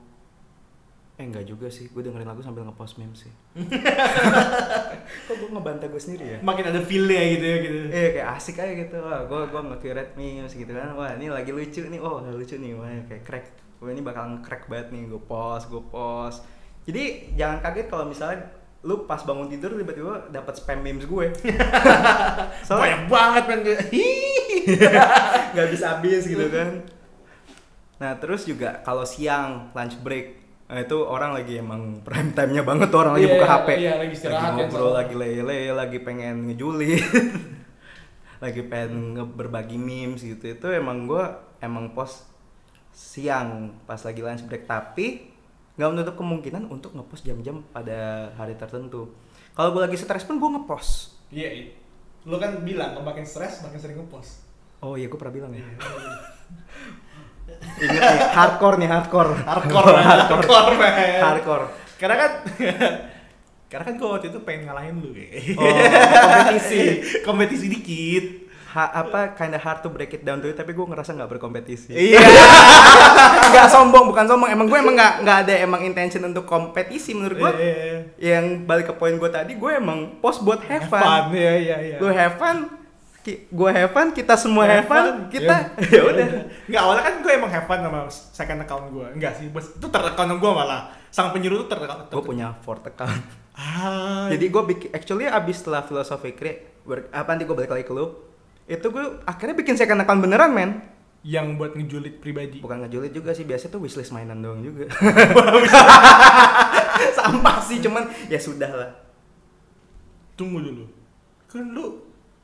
[1.15, 3.29] Eh enggak juga sih, gue dengerin lagu sambil ngepost meme sih.
[5.29, 6.39] Kok gue ngebantah gue sendiri ya?
[6.41, 7.77] Makin ada feel-nya gitu ya gitu.
[7.93, 11.53] Iya kayak asik aja gitu wah gue gue nge-curate memes gitu kan wah ini lagi
[11.53, 15.21] lucu nih oh lucu nih wah kayak crack gue ini bakal nge-crack banget nih gue
[15.21, 16.41] post gue post
[16.85, 18.45] jadi jangan kaget kalau misalnya
[18.81, 21.27] lu pas bangun tidur tiba-tiba dapat spam memes gue.
[22.67, 23.61] Soalnya Banyak banget kan.
[25.53, 26.81] nggak bisa habis gitu kan.
[27.97, 32.89] Nah terus juga kalau siang lunch break nah itu orang lagi emang prime time-nya banget
[32.89, 34.99] tuh orang lagi Iya, buka HP iya, lagi istirahat lagi kan, ngobrol sama.
[35.03, 36.93] lagi lele lagi pengen ngejuli
[38.45, 40.45] lagi pengen nge- berbagi memes gitu.
[40.47, 41.25] Itu emang gua
[41.59, 42.31] emang post
[42.91, 44.65] siang pas lagi lunch break.
[44.65, 45.30] Tapi
[45.81, 47.97] nggak menutup kemungkinan untuk ngepost jam-jam pada
[48.37, 49.09] hari tertentu
[49.51, 51.67] kalau gue lagi stres pun gue ngepost Iya, iya.
[52.23, 54.45] Lu kan bilang kalau makin stres makin sering ngepost.
[54.79, 55.73] oh iya gue pernah bilang ya Iya.
[57.81, 60.05] inget nih hardcore nih hardcore Hardcore, man.
[60.07, 61.21] hardcore, man.
[61.23, 61.65] hardcore
[61.97, 62.31] Karena kan
[63.71, 65.55] karena kan gue waktu itu pengen ngalahin lu kayak.
[65.55, 66.81] Oh, kompetisi.
[67.27, 68.25] kompetisi dikit.
[68.71, 72.23] Ha, apa kinda hard to break it down to tapi gue ngerasa nggak berkompetisi Iya.
[73.51, 77.37] nggak sombong bukan sombong emang gue emang nggak nggak ada emang intention untuk kompetisi menurut
[77.37, 77.99] gue Iya.
[78.39, 81.97] yang balik ke poin gue tadi gue emang post buat have fun Iya, iya, iya.
[81.99, 82.81] lu have fun
[83.31, 86.27] gue have fun, kita semua have fun, kita ya udah.
[86.67, 89.07] Enggak, awalnya kan gue emang have fun sama second account gue.
[89.13, 89.71] Enggak sih, bos.
[89.71, 90.91] Itu third account gue malah.
[91.13, 92.09] Sang penyuruh itu third account.
[92.09, 93.23] Gue punya fourth account.
[93.55, 96.33] Ah, Jadi gue bikin, actually abis setelah filosofi
[96.83, 98.09] ber- apa nanti gue balik lagi ke lu,
[98.71, 100.73] itu gue akhirnya bikin second account beneran men.
[101.21, 102.65] yang buat ngejulit pribadi.
[102.65, 104.89] Bukan ngejulit juga sih, biasa tuh wishlist mainan doang juga.
[107.17, 108.91] Sampah sih, cuman ya sudah lah.
[110.33, 110.85] Tunggu dulu.
[111.45, 112.01] Kan lu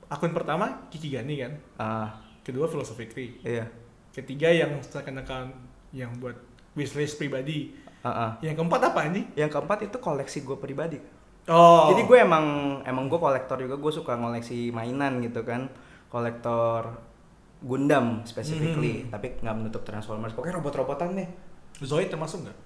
[0.07, 1.53] akun pertama Kiki Gani kan?
[1.81, 2.09] Ah,
[2.45, 3.41] Kedua Philosophy Tree.
[3.41, 3.65] iya.
[4.13, 5.53] Ketiga yang second account
[5.93, 6.37] yang buat
[6.77, 7.73] wishlist pribadi.
[8.05, 8.31] Ah, ah.
[8.45, 9.25] Yang keempat apa ini?
[9.37, 11.01] Yang keempat itu koleksi gue pribadi.
[11.49, 11.89] Oh.
[11.97, 12.45] Jadi gue emang
[12.85, 15.71] emang gue kolektor juga, gue suka ngoleksi mainan gitu kan,
[16.07, 17.03] kolektor
[17.57, 19.11] Gundam specifically, Hmm.
[19.11, 20.33] tapi nggak menutup Transformers.
[20.33, 21.29] Pokoknya robot-robotan deh.
[21.79, 22.57] Zoid termasuk nggak?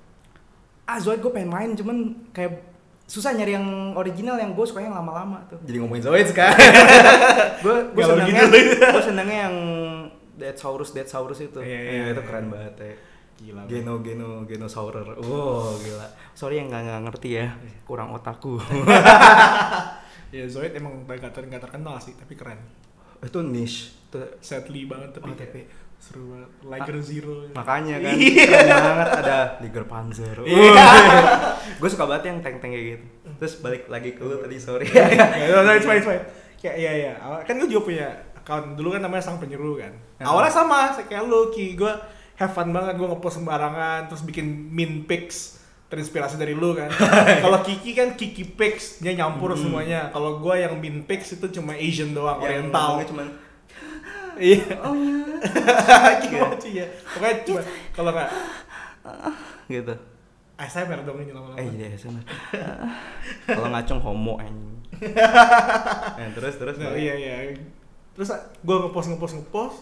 [0.84, 1.96] Ah Zoid gue pengen main, cuman
[2.30, 2.58] kayak
[3.04, 5.58] susah nyari yang original yang gue suka yang lama-lama tuh.
[5.62, 6.58] Jadi ngomongin Zoid sekarang.
[7.62, 8.42] gue gue senengnya,
[8.90, 9.56] gue senengnya yang
[10.34, 11.58] Dead Saurus, Dead Saurus itu.
[11.58, 12.26] Iya, iya, Iya, itu iya.
[12.26, 12.94] keren banget ya.
[13.40, 13.62] Gila.
[13.66, 15.06] Geno Geno Genosaurer.
[15.16, 16.06] Wow, gila.
[16.32, 18.58] Sorry yang nggak ngerti ya, kurang otakku.
[20.30, 22.58] Ya Zoid emang nggak ter nggak terkenal sih, tapi keren.
[23.22, 23.78] Itu niche.
[24.04, 26.50] Itu Sadly banget tapi, Oh, tapi- seru banget.
[26.62, 27.34] Liger Zero.
[27.52, 28.44] makanya kan Iya.
[28.48, 30.36] keren banget ada Liger Panzer.
[30.40, 30.86] Iya.
[31.76, 33.06] gue suka banget yang tank-tank kayak gitu.
[33.36, 34.88] Terus balik lagi ke lu tadi sorry.
[34.88, 35.04] Ya,
[35.54, 36.24] no, it's fine, it's fine.
[36.56, 37.12] Kayak iya iya.
[37.18, 39.92] Awal- Kan gue juga punya account dulu kan namanya Sang Penyeru kan.
[40.16, 40.24] Ya.
[40.24, 41.76] Awalnya sama kayak lu Ki.
[41.76, 41.92] Gue
[42.34, 45.59] have fun banget gue ngepost sembarangan terus bikin min pics
[45.90, 46.86] terinspirasi dari lu kan.
[47.44, 49.60] Kalau Kiki kan Kiki pics dia nyampur Hmm.
[49.60, 50.06] semuanya.
[50.08, 52.90] Kalau gue yang min pics itu cuma Asian doang, Yang Oriental.
[53.04, 53.26] cuman
[54.40, 54.72] Iya.
[54.86, 56.86] oh ya Gimana ya?
[57.10, 57.60] Pokoknya cuma
[57.92, 58.30] kalau nggak
[59.66, 59.94] gitu.
[60.56, 61.56] ASMR dong ini lama-lama.
[61.56, 62.20] Eh iya sama.
[63.44, 64.76] Kalau ngacung homo anjing.
[66.12, 67.56] Eh, terus terus Nah, iya iya.
[68.12, 68.28] Terus
[68.60, 69.78] gue ngepost ngepost ngepost.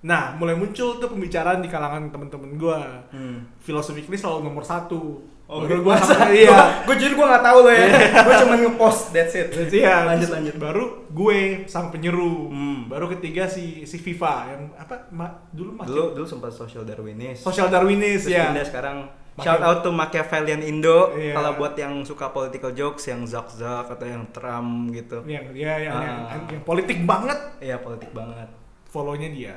[0.00, 2.80] Nah, mulai muncul tuh pembicaraan di kalangan temen-temen gue.
[3.12, 3.48] Hmm.
[3.58, 5.24] Philosophy ini selalu nomor satu.
[5.50, 6.86] Oh, Baru gue sama iya.
[6.86, 7.86] Gue jujur gue nggak tahu loh ya.
[8.22, 9.50] gue cuma ngepost that's it.
[9.50, 10.54] Terus iya, Lanjut lanjut.
[10.56, 12.46] Baru gue sang penyeru.
[12.46, 12.86] Hmm.
[12.86, 15.10] Baru ketiga si si Viva yang apa?
[15.10, 17.38] Ma, dulu makin Dulu dulu sempat social Darwinis.
[17.40, 18.46] social Darwinis Terus ya.
[18.46, 18.96] pindah sekarang
[19.36, 21.34] shout out to Machiavellian Indo Iya.
[21.34, 25.24] kalau buat yang suka political jokes yang Zak Zak atau yang Trump gitu.
[25.24, 26.30] Yang dia yang, yang, Ah.
[26.30, 28.46] yang, yang politik banget Iya politik banget.
[28.86, 29.56] follow-nya dia.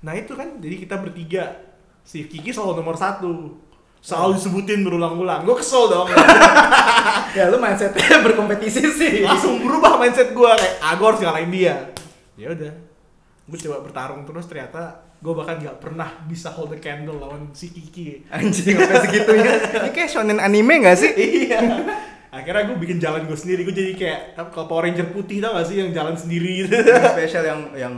[0.00, 1.58] Nah itu kan jadi kita bertiga
[2.00, 3.56] si Kiki selalu nomor satu
[4.04, 6.12] selalu disebutin berulang-ulang gue kesel dong
[7.36, 9.24] ya lu mindsetnya berkompetisi sih.
[9.24, 11.74] langsung berubah mindset gue kayak ah gue harus ngalahin dia
[12.36, 12.72] ya udah
[13.48, 17.72] gue coba bertarung terus ternyata gue bahkan nggak pernah bisa hold the candle lawan si
[17.72, 19.52] Kiki Anjing sampai segitunya.
[19.72, 21.12] Ini kayak shonen anime gak sih?
[21.16, 21.64] iya
[22.28, 24.20] akhirnya gue bikin jalan gue sendiri gue jadi kayak
[24.52, 26.76] kalau Power Ranger putih tau gak sih yang jalan sendiri gitu
[27.08, 27.94] spesial yang yang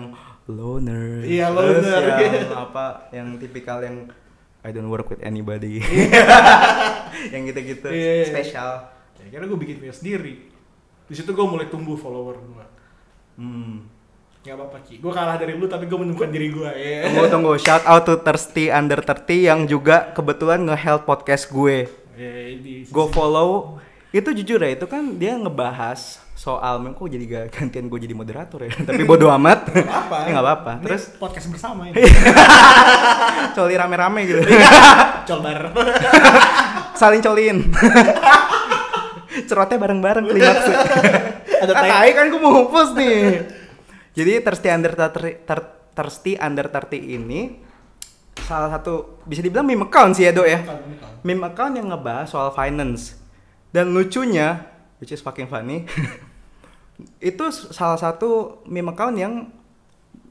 [0.47, 1.27] loner.
[1.27, 2.03] Iya, loner.
[2.23, 3.11] Yang apa?
[3.11, 4.07] Yang tipikal yang
[4.67, 5.79] I don't work with anybody.
[7.33, 7.87] yang gitu-gitu.
[7.87, 8.27] Iya, iya.
[8.27, 8.71] Spesial.
[9.17, 10.35] ya, akhirnya gue bikin video sendiri
[11.03, 12.67] di situ gue mulai tumbuh follower gue
[13.37, 13.85] Hmm.
[14.41, 17.53] nggak apa-apa Ki gue kalah dari lu tapi gue menemukan diri gue ya Tunggu tunggu
[17.57, 21.85] shout out to Thirsty Under 30 yang juga kebetulan nge-help podcast gue.
[22.15, 23.77] ya di Go follow.
[24.15, 28.71] Itu jujur ya, itu kan dia ngebahas soal kok jadi gantian gue jadi moderator ya.
[28.89, 29.73] Tapi bodo amat.
[29.73, 30.73] Nggak apa nggak apa-apa.
[30.79, 31.97] Ini Terus podcast bersama ini
[33.57, 34.41] coli rame-rame gitu.
[35.33, 35.59] cobar
[36.95, 37.67] Saling colin.
[39.49, 40.77] Cerotnya bareng-bareng klimaksnya.
[41.67, 43.43] Ada ah, tai- kan gue mau post nih.
[44.17, 47.41] Jadi Thirsty Under 30, Thir- Thirsty Under 30 ini
[48.37, 50.61] salah satu bisa dibilang meme account sih ya, Dok ya.
[51.21, 53.26] Meme account yang ngebahas soal finance.
[53.71, 54.67] Dan lucunya,
[55.03, 55.85] which is fucking funny,
[57.21, 59.33] itu salah satu meme account yang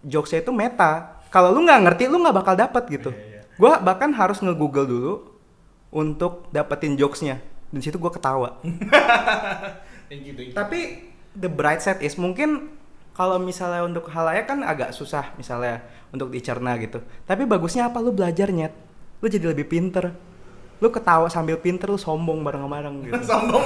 [0.05, 1.21] jokesnya itu meta.
[1.33, 3.11] Kalau lu nggak ngerti, lu nggak bakal dapat gitu.
[3.11, 3.41] Iya, iya.
[3.59, 5.13] Gua bahkan harus nge-google dulu
[5.91, 7.43] untuk dapetin jokesnya.
[7.69, 8.55] Dan situ gua ketawa.
[10.05, 10.55] Thank you, thank you.
[10.55, 12.69] Tapi the bright side is mungkin
[13.17, 15.81] kalau misalnya untuk halayak kan agak susah misalnya
[16.13, 17.01] untuk dicerna gitu.
[17.25, 18.75] Tapi bagusnya apa lu belajar nyet.
[19.23, 20.13] Lu jadi lebih pinter.
[20.83, 23.15] Lu ketawa sambil pinter lu sombong bareng-bareng gitu.
[23.31, 23.63] sombong.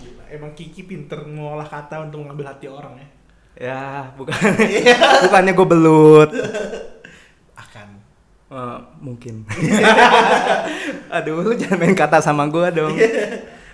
[0.00, 3.08] Gila, emang Kiki pinter mengolah kata untuk mengambil hati orang ya
[3.58, 4.38] ya, bukan
[5.26, 6.30] bukannya gue belut.
[7.66, 7.88] akan
[8.48, 9.44] Eh, mungkin.
[11.12, 12.96] Aduh, lu jangan main kata sama gua dong.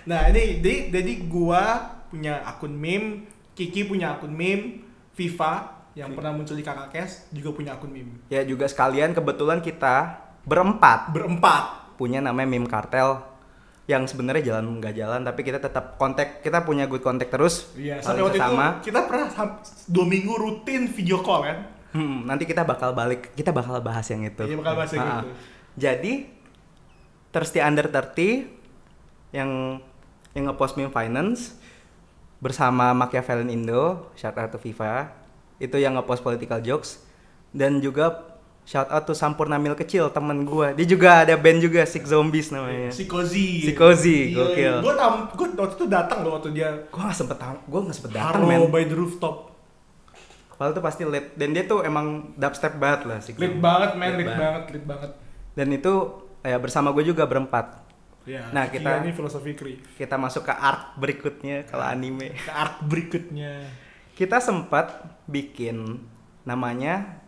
[0.03, 3.23] nah ini jadi jadi gua punya akun meme
[3.55, 4.83] Kiki punya akun meme
[5.15, 9.63] Viva yang pernah muncul di kakak kes juga punya akun meme Ya juga sekalian kebetulan
[9.63, 13.23] kita berempat berempat punya namanya meme kartel
[13.85, 18.01] yang sebenarnya jalan nggak jalan tapi kita tetap kontak kita punya good kontak terus Iya,
[18.01, 18.67] sampai waktu sesama.
[18.75, 19.27] itu kita pernah
[19.87, 21.57] dua minggu rutin video call kan.
[21.91, 25.21] Hmm, nanti kita bakal balik kita bakal bahas yang itu Iya, bakal bahas yang Ah,
[25.21, 25.29] itu.
[25.77, 26.13] jadi
[27.29, 28.47] Thirsty Under 30
[29.31, 29.79] yang
[30.31, 31.55] yang ngepost meme finance
[32.37, 35.11] bersama Machiavellian Indo shout out to Viva
[35.57, 36.99] itu yang ngepost political jokes
[37.51, 38.34] dan juga
[38.65, 42.49] shout out to Sampurna Mil kecil temen gua dia juga ada band juga Sick Zombies
[42.49, 43.61] namanya Si Kozi.
[43.61, 44.81] Si Kozi, gokil.
[44.81, 47.95] Gue tam, gue waktu itu datang loh waktu dia gua nggak sempet tau- gua nggak
[47.95, 49.53] sempet datang men by the rooftop.
[50.51, 54.13] Padahal itu pasti lead dan dia tuh emang dubstep banget lah Sick Lit banget men,
[54.13, 54.63] Lit lit banget.
[54.71, 55.11] lit banget.
[55.51, 55.93] dan itu
[56.41, 57.85] ya bersama gue juga berempat
[58.25, 59.77] Ya, Nah, kita- ini filosofi Kree.
[59.93, 63.69] kita masuk ke arc berikutnya kalau anime Ke arc berikutnya.
[64.11, 66.01] kita sempat bikin
[66.41, 67.21] namanya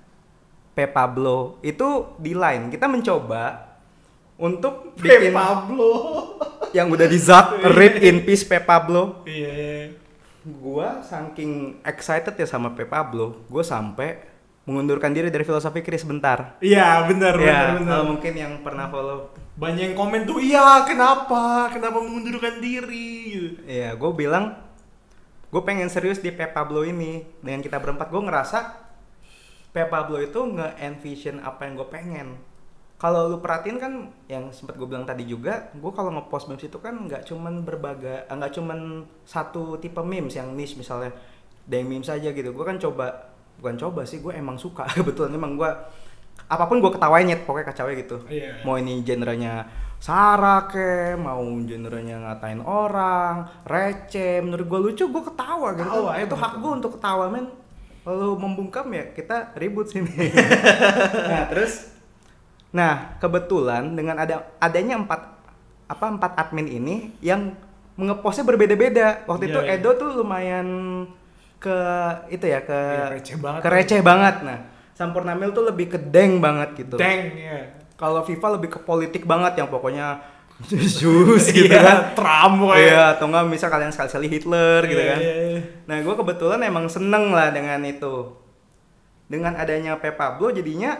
[0.77, 3.65] Pe Pablo itu di line kita mencoba
[4.37, 5.89] untuk bikin Pablo.
[6.77, 9.81] yang udah di Zak Rip in Peace Pe Pablo Iya, iya.
[10.45, 14.21] gua saking excited ya sama Pe Pablo gue sampai
[14.63, 17.87] mengundurkan diri dari filosofi Chris sebentar Iya, benar, benar, ya benar.
[17.89, 21.73] kalau mungkin yang pernah follow Banyak yang komen tuh, iya kenapa?
[21.73, 23.57] Kenapa mengundurkan diri?
[23.65, 24.53] Iya, gue bilang
[25.49, 28.59] gue pengen serius di Pep Pablo ini dengan kita berempat gue ngerasa
[29.77, 32.27] Pep Pablo itu nge-envision apa yang gue pengen.
[32.97, 36.81] Kalau lu perhatiin kan yang sempat gue bilang tadi juga gue kalau ngepost memes itu
[36.81, 41.13] kan nggak cuman berbagai nggak cuman satu tipe memes yang niche misalnya
[41.69, 42.49] yang memes aja gitu.
[42.49, 43.29] Gue kan coba
[43.61, 44.89] bukan coba sih gue emang suka.
[44.97, 45.69] Kebetulan emang gue
[46.47, 48.17] apa pun gue ketawain nyet pokoknya kacau gitu.
[48.25, 48.65] Iya.
[48.65, 55.73] mau ini genrenya Sarah ke mau genrenya ngatain orang receh menurut gue lucu gue ketawa
[55.73, 56.41] gitu Ketawa, itu emang.
[56.41, 57.45] hak gue untuk ketawa men
[58.07, 60.07] kalau membungkam ya kita ribut sini
[61.31, 61.91] nah terus
[62.71, 65.21] nah kebetulan dengan ada adanya empat
[65.87, 67.51] apa empat admin ini yang
[67.99, 69.75] mengepostnya berbeda-beda waktu Iya, itu iya.
[69.75, 70.67] Edo tuh lumayan
[71.57, 71.75] ke
[72.29, 73.59] itu ya ke Iya, receh banget.
[73.59, 74.59] ke receh banget nah
[74.93, 77.75] Sampurnamil tuh lebih ke deng banget gitu Deng, ya.
[77.99, 80.21] kalau FIFA lebih ke politik banget yang pokoknya
[80.71, 82.81] jus gitu Iya, kan Trump kayak.
[82.81, 85.59] iya atau enggak misal kalian sekali-sekali Hitler gitu Iya, kan iya, iya.
[85.85, 88.33] nah gue kebetulan emang seneng lah dengan itu
[89.25, 90.97] dengan adanya Pep Pablo jadinya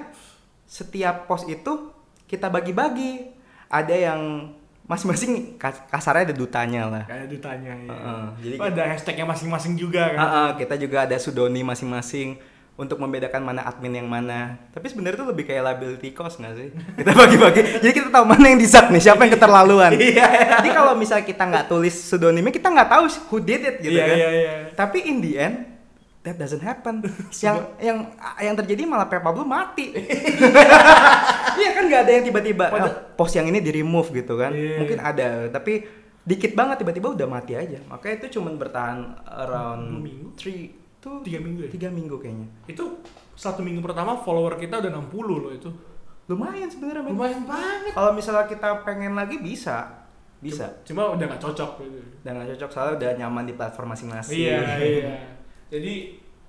[0.64, 1.90] setiap post itu
[2.26, 3.34] kita bagi-bagi
[3.66, 4.52] ada yang
[4.84, 7.90] masing-masing kas- kasarnya ada dutanya lah Kayak ditanya ya.
[7.90, 10.18] Heeh, jadi Oh, ada hashtagnya masing-masing juga kan.
[10.18, 12.40] Ah, ah, kita juga ada sudoni masing-masing
[12.78, 14.70] untuk membedakan mana admin yang mana.
[14.70, 16.70] Tapi sebenarnya itu lebih kayak liability cost nggak sih?
[17.02, 17.82] Kita bagi-bagi.
[17.82, 19.92] Jadi kita tahu mana yang disak nih, siapa yang keterlaluan.
[20.08, 20.62] Iya.
[20.62, 24.08] Jadi kalau misalnya kita nggak tulis pseudonymnya, kita nggak tahu who did it gitu yeah,
[24.08, 24.18] kan.
[24.18, 24.58] Yeah, yeah.
[24.78, 25.56] Tapi in the end
[26.22, 27.02] that doesn't happen.
[27.46, 27.98] yang yang
[28.38, 29.98] yang terjadi malah Pep Pablo mati.
[31.58, 34.54] Iya kan nggak ada yang tiba-tiba oh, ah, post yang ini di remove gitu kan.
[34.54, 34.78] Yeah.
[34.78, 35.90] Mungkin ada, tapi
[36.22, 37.82] dikit banget tiba-tiba udah mati aja.
[37.90, 40.06] Makanya itu cuman bertahan around
[40.38, 41.70] 3 itu tiga minggu ya?
[41.72, 42.48] Tiga minggu kayaknya.
[42.68, 42.84] Itu
[43.34, 45.70] satu minggu pertama follower kita udah 60 loh itu.
[46.28, 47.08] Lumayan sebenarnya.
[47.08, 47.96] Lumayan banget.
[47.96, 50.06] Kalau misalnya kita pengen lagi bisa.
[50.44, 50.84] Bisa.
[50.84, 51.72] Cuma, cuma udah nggak cocok.
[51.82, 52.00] Gitu.
[52.22, 54.36] Udah nggak cocok soalnya udah nyaman di platform masing-masing.
[54.36, 55.16] Iya iya.
[55.72, 55.94] Jadi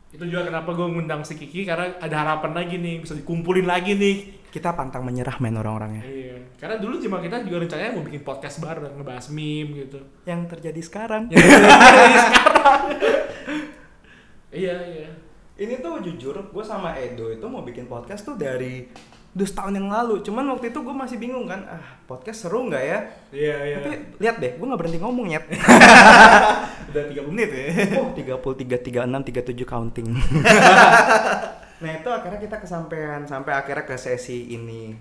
[0.09, 3.93] itu juga kenapa gue ngundang si Kiki karena ada harapan lagi nih bisa dikumpulin lagi
[3.93, 8.25] nih kita pantang menyerah main orang-orangnya iya karena dulu cuma kita juga rencananya mau bikin
[8.25, 12.81] podcast bareng ngebahas meme gitu yang terjadi sekarang yang terjadi sekarang
[14.59, 15.11] Iya, iya.
[15.59, 18.87] Ini tuh jujur, gue sama Edo itu mau bikin podcast tuh dari
[19.35, 20.23] udah setahun yang lalu.
[20.23, 22.99] Cuman waktu itu gue masih bingung kan, ah podcast seru nggak ya?
[23.31, 23.77] Iya, iya.
[23.83, 25.45] Tapi lihat deh, gue nggak berhenti ngomong nyet.
[26.91, 27.67] udah 30 menit ya.
[28.03, 30.09] oh, 33, 36, 37 counting.
[31.83, 34.95] nah itu akhirnya kita kesampaian sampai akhirnya ke sesi ini.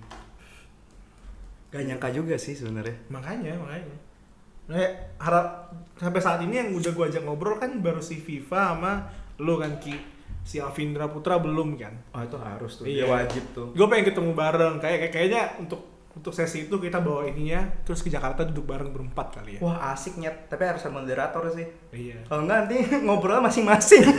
[1.67, 2.95] Gak nyangka juga sih sebenarnya.
[3.11, 3.97] makanya, makanya.
[4.67, 4.83] Nah,
[5.19, 9.55] harap sampai saat ini yang udah gua ajak ngobrol kan baru si Viva sama lu
[9.55, 9.95] kan Ki.
[10.41, 11.91] Si Alvindra Putra belum kan.
[12.11, 13.03] Oh itu harus tuh, Iya.
[13.03, 13.67] dia wajib tuh.
[13.71, 14.73] Gue pengen ketemu bareng.
[14.77, 18.89] Kayak kayak- kayaknya untuk untuk sesi itu kita bawa ininya terus ke Jakarta duduk bareng
[18.89, 19.61] berempat kali ya.
[19.61, 21.67] Wah asik nyet, tapi harus ada moderator sih.
[21.91, 22.25] Iya.
[22.25, 24.01] Kalau enggak nanti ngobrol masing-masing.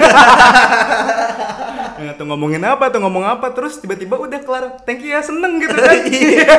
[1.99, 4.79] Nggak tuh ngomongin apa tuh ngomong apa terus tiba-tiba udah kelar.
[4.85, 5.99] Thank you ya seneng gitu kan.
[6.09, 6.55] Iya.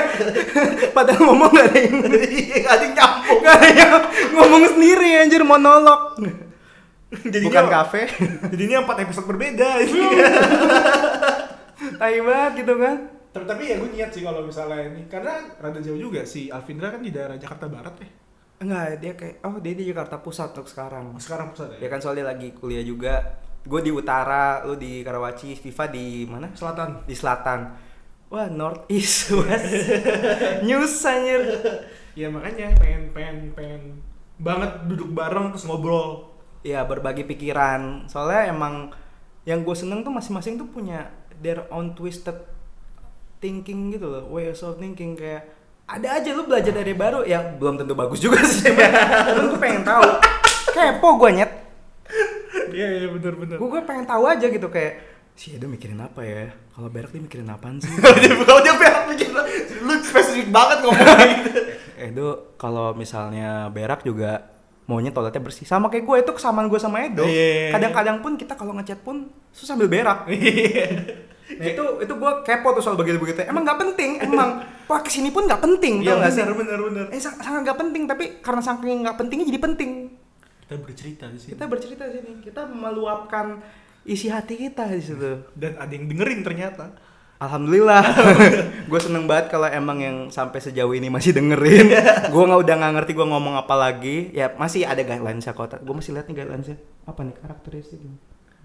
[0.91, 2.11] Padahal ngomong gak ada yang Gak
[2.67, 3.39] ada yang nyambung.
[3.39, 3.91] gak ada yang
[4.33, 6.19] ngomong sendiri anjir monolog.
[7.45, 8.05] Bukan kafe.
[8.53, 9.69] Jadi ini empat episode berbeda.
[11.99, 12.97] Tai banget gitu kan.
[13.29, 16.89] tapi tapi ya gue niat sih kalau misalnya ini karena rada jauh juga si Alvindra
[16.89, 18.09] kan di daerah Jakarta Barat ya.
[18.59, 21.05] Enggak, dia kayak oh dia di Jakarta Pusat untuk sekarang.
[21.21, 21.87] Sekarang pusat Ya ya.
[21.93, 23.37] kan soalnya lagi kuliah juga.
[23.61, 26.49] Gue di utara, lu di Karawaci, Viva di mana?
[26.57, 27.05] Selatan.
[27.05, 27.59] di selatan
[28.29, 29.73] wah north east west
[30.61, 31.41] news anjir
[32.13, 33.81] ya makanya pengen pengen pengen
[34.37, 36.28] banget duduk bareng terus ngobrol
[36.65, 38.07] ya berbagi pikiran.
[38.09, 38.91] Soalnya emang
[39.47, 42.35] yang gue seneng tuh masing-masing tuh punya their own twisted
[43.39, 45.15] thinking gitu loh ways of thinking.
[45.15, 45.47] Kayak
[45.89, 47.23] ada aja lu belajar dari baru.
[47.23, 50.03] Ya belum tentu bagus juga sih tapi gue pengen tahu.
[50.75, 51.51] Kepo gue nyet.
[52.69, 53.55] Iya iya bener bener.
[53.57, 55.01] Gue gue pengen tahu aja gitu kayak
[55.39, 56.51] si Edo mikirin apa ya?
[56.75, 57.89] Kalau berak dia mikirin apaan sih?
[57.95, 59.31] Kalau dia berak mikir
[59.79, 61.59] lu spesifik banget ngomongnya gitu.
[61.99, 62.27] Edo
[62.59, 64.58] kalau misalnya berak juga
[64.89, 67.71] maunya toiletnya bersih sama kayak gue itu kesamaan gue sama Edo Iya, iya, iya.
[67.71, 69.15] kadang-kadang pun kita kalau ngechat pun
[69.51, 73.41] susah sambil berak Nah itu itu gue kepo tuh soal begitu-begitu.
[73.43, 74.49] Emang nggak penting, emang
[74.85, 76.41] wah ke sini pun nggak penting, tau nggak sih?
[76.41, 79.91] bener bener Eh sang- sangat nggak penting, tapi karena saking nggak pentingnya jadi penting.
[80.61, 83.57] kita bercerita di sini Kita bercerita di sini, kita meluapkan
[84.03, 85.41] isi hati kita di situ.
[85.53, 86.93] dan ada yang dengerin ternyata
[87.39, 88.03] Alhamdulillah,
[88.91, 91.87] gue seneng banget kalau emang yang sampai sejauh ini masih dengerin.
[92.35, 94.27] gue nggak udah nggak ngerti gue ngomong apa lagi.
[94.35, 95.79] Ya masih ada guidelines-nya kok.
[95.79, 96.75] Gue masih lihat nih guidelines-nya.
[97.07, 98.03] Apa nih karakteristik?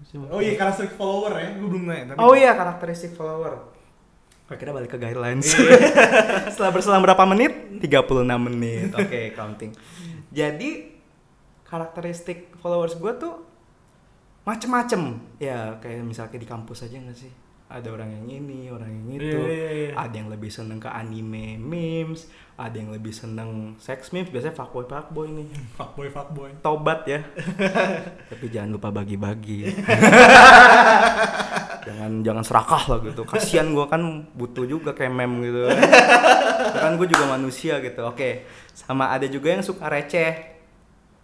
[0.03, 3.71] Masih- oh iya karakteristik follower ya gue belum nanya tapi Oh iya karakteristik follower.
[4.51, 5.55] Oke, kita balik ke guidelines.
[6.51, 7.79] Setelah berselang berapa menit?
[7.79, 8.91] 36 menit.
[8.91, 9.71] Oke, counting.
[10.35, 10.99] Jadi
[11.63, 13.39] karakteristik followers gue tuh
[14.43, 15.15] macem-macem.
[15.39, 17.44] Ya kayak misalnya di kampus aja nggak sih?
[17.65, 19.25] Ada orang yang ini, orang yang itu.
[19.25, 19.91] Iya, iya, iya.
[19.97, 22.29] Ada yang lebih seneng ke anime memes,
[22.61, 24.29] ada yang lebih seneng sex memes.
[24.29, 25.49] Biasanya fuckboy fuckboy nih.
[25.77, 27.25] fuckboy fuckboy Tobat ya.
[28.29, 29.65] Tapi jangan lupa bagi-bagi.
[31.89, 33.25] jangan jangan serakah lah gitu.
[33.25, 35.65] Kasihan gua kan butuh juga kayak meme gitu.
[36.77, 38.05] kan gue juga manusia gitu.
[38.05, 38.45] Oke.
[38.77, 40.53] Sama ada juga yang suka receh.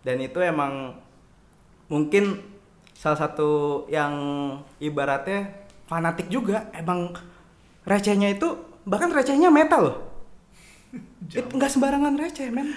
[0.01, 0.97] Dan itu emang
[1.85, 2.41] mungkin
[2.97, 4.13] salah satu yang
[4.81, 5.60] ibaratnya
[5.91, 6.71] fanatik juga.
[6.71, 7.11] Emang
[7.83, 8.55] recehnya itu
[8.87, 10.07] bahkan recehnya meta loh.
[11.55, 12.71] Nggak sembarangan receh, men.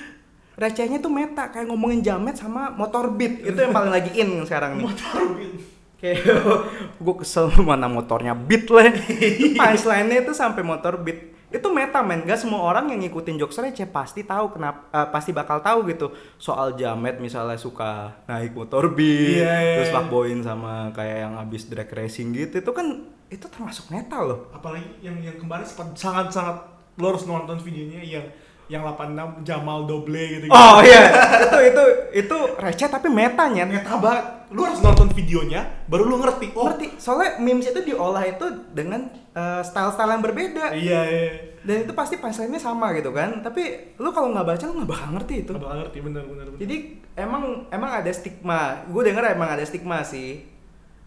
[0.59, 3.43] Recehnya tuh meta kayak ngomongin jamet sama motor beat.
[3.47, 4.85] Itu yang paling lagi in sekarang nih.
[4.91, 5.59] motor gitu
[5.99, 6.21] Kayak
[7.05, 8.91] gue kesel mana motornya beat lah.
[9.59, 11.34] Punchline-nya itu sampai motor beat.
[11.55, 15.31] Itu meta men, gak semua orang yang ngikutin jokes receh pasti tahu kenapa eh, pasti
[15.31, 19.95] bakal tahu gitu soal jamet misalnya suka naik motor beat, Iya, iya, terus iya.
[19.95, 22.59] fuckboyin sama kayak yang habis drag racing gitu.
[22.59, 22.87] Itu kan
[23.31, 24.51] itu termasuk meta loh.
[24.51, 26.57] apalagi yang yang kemarin sempat sangat sangat
[26.95, 28.27] lo harus nonton videonya yang
[28.67, 31.05] yang 86 Jamal Doble gitu Oh iya,
[31.39, 31.85] itu itu
[32.17, 33.65] itu receh tapi metanya.
[33.65, 36.95] meta banget lu harus nonton videonya baru lu ngerti oh Ngerti?
[36.97, 40.65] Soalnya memes itu diolah itu dengan eh, style-style yang berbeda.
[40.73, 43.41] iya iya Dan itu pasti punchline-nya sama gitu kan.
[43.41, 43.63] Tapi
[43.97, 45.51] lu kalau nggak baca lu nggak bakal ngerti itu.
[45.51, 46.61] Nggak bakal ngerti bener bener, bener.
[46.61, 46.77] Jadi
[47.15, 48.61] emang emang ada stigma.
[48.87, 50.45] Gue denger emang ada stigma sih.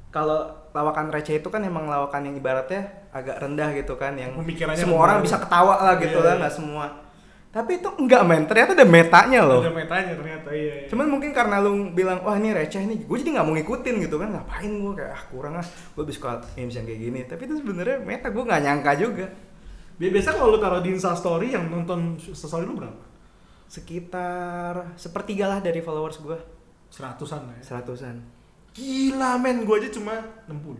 [0.09, 4.33] Kalau lawakan receh itu kan emang lawakan yang ibaratnya agak rendah gitu kan yang
[4.73, 6.41] semua orang bisa ketawa lah gitu Iya, lah iya.
[6.41, 6.85] nggak semua.
[7.47, 9.63] Tapi itu enggak men, ternyata ada metanya loh.
[9.63, 10.87] ada metanya ternyata iya, iya.
[10.91, 14.15] Cuman mungkin karena lu bilang wah ini receh nih, gue jadi nggak mau ngikutin gitu
[14.19, 17.19] kan ngapain gue kayak ah kurang ah, gue lebih suka memes yang kayak gini.
[17.25, 19.25] Tapi itu sebenarnya meta gue nggak nyangka juga.
[19.97, 23.01] Bi- biasa kalau lu taruh di Insta story yang nonton story lu berapa
[23.67, 26.37] Sekitar sepertiga lah dari followers gue,
[26.87, 28.15] seratusan lah ya seratusan.
[28.71, 30.77] gila men gua aja cuma 60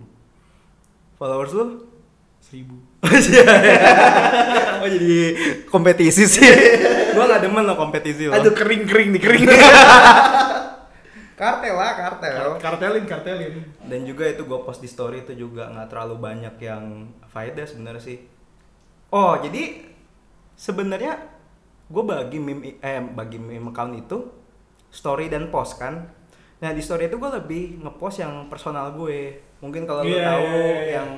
[1.17, 1.65] Followers lu?
[2.37, 2.77] seribu
[4.81, 5.17] oh jadi
[5.69, 6.49] kompetisi sih.
[7.13, 8.33] gue nggak demen lo kompetisi lo.
[8.33, 9.45] aduh kering kering nih kering
[11.39, 12.57] kartel lah kartel.
[12.57, 13.53] kartelin kartelin
[13.85, 18.01] Dan juga itu gue post di story itu juga nggak terlalu banyak yang faedah sebenarnya
[18.01, 18.17] sih.
[19.13, 19.85] Oh jadi
[20.57, 21.21] sebenarnya
[21.87, 24.17] gue bagi meme eh bagi meme account itu
[24.89, 26.09] story dan post kan.
[26.57, 29.37] Nah di story itu gue lebih ngepost yang personal gue.
[29.61, 30.93] Mungkin kalau lo Iya, tahu iya, iya.
[31.01, 31.09] yang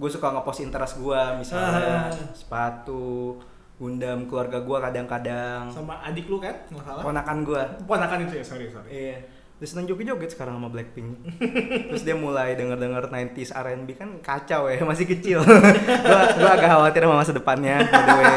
[0.00, 2.32] gue suka ngepost interest gue misalnya Ah.
[2.32, 3.36] sepatu,
[3.76, 7.62] gundam keluarga gue kadang-kadang, sama adik lu kan nggak salah ponakan gue.
[7.84, 9.18] ponakan itu ya sorry sorry Iya.
[9.54, 11.20] Dia seneng joget-joget sekarang sama Blackpink.
[11.92, 15.44] Terus dia mulai denger-denger 90s R&B kan kacau ya, masih kecil.
[16.08, 17.76] gua gua agak khawatir sama masa depannya.
[17.84, 18.36] By the way.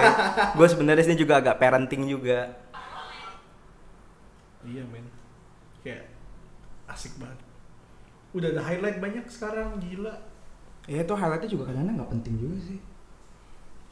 [0.51, 2.51] Gua sebenarnya sini juga agak parenting juga.
[4.64, 5.03] iya men
[5.80, 6.07] kayak
[6.88, 7.39] asik banget
[8.32, 10.16] udah ada highlight banyak sekarang gila
[10.88, 12.79] Iya itu highlightnya juga kadang-kadang nggak penting juga sih.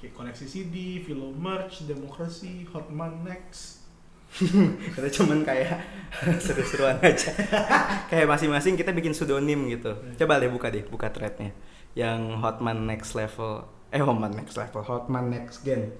[0.01, 3.85] kayak koleksi CD, film merch, demokrasi, Hotman Next
[4.95, 5.77] Kita cuman kayak
[6.45, 7.29] seru-seruan aja.
[8.11, 9.93] kayak masing-masing kita bikin pseudonym gitu.
[10.17, 11.53] Coba deh buka deh, buka threadnya.
[11.93, 15.91] Yang Hotman Next Level, eh Hotman Next Level, Hotman Next Gen.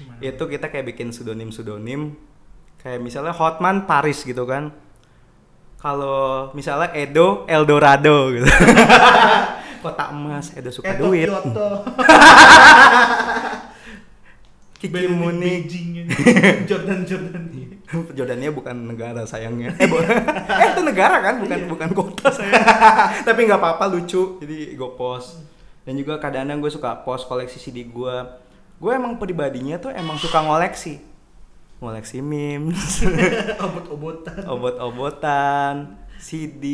[0.00, 0.20] Gimana?
[0.24, 2.16] itu kita kayak bikin pseudonym pseudonym
[2.80, 4.72] kayak misalnya Hotman Paris gitu kan
[5.76, 8.48] kalau misalnya Edo Eldorado gitu
[9.80, 11.68] kota emas Edo suka Eto duit Kyoto.
[14.80, 15.68] Kiki Muni.
[16.68, 17.44] Jordan Jordan
[17.90, 19.76] Jordannya bukan negara sayangnya.
[19.80, 21.68] Eh, eh itu negara kan, bukan Iya.
[21.68, 22.52] bukan kota saya.
[23.22, 25.44] Tapi nggak apa-apa lucu, jadi gue post.
[25.84, 28.16] Dan juga kadang-kadang gue suka post koleksi CD gue.
[28.80, 30.96] Gue emang pribadinya tuh emang suka ngoleksi,
[31.84, 33.04] ngoleksi memes,
[33.60, 35.74] obot-obotan obot-obotan,
[36.16, 36.64] CD,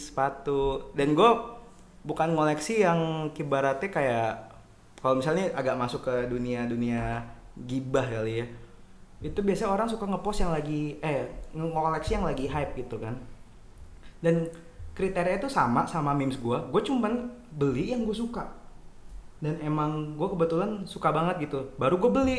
[0.00, 0.90] sepatu.
[0.96, 1.30] Dan gue
[2.06, 4.30] bukan ngoleksi yang kibaratnya kayak
[5.00, 7.24] kalau misalnya agak masuk ke dunia dunia
[7.56, 8.46] gibah kali ya
[9.20, 13.20] itu biasanya orang suka ngepost yang lagi eh ngoleksi yang lagi hype gitu kan.
[14.24, 14.48] Dan
[14.96, 18.48] kriteria itu sama sama memes gue gue cuman beli yang gue suka.
[19.40, 21.68] Dan emang gue kebetulan suka banget gitu.
[21.76, 22.38] Baru gue beli.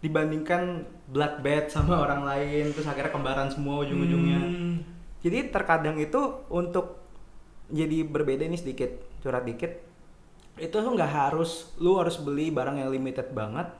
[0.00, 4.40] Dibandingkan blood bed sama orang lain terus akhirnya kembaran semua ujung-ujungnya.
[4.40, 4.76] Hmm.
[5.24, 6.20] jadi terkadang itu
[6.52, 7.03] untuk
[7.72, 8.90] jadi berbeda nih sedikit
[9.24, 9.80] curhat dikit.
[10.60, 13.72] Itu tuh nggak harus lu harus beli barang yang limited banget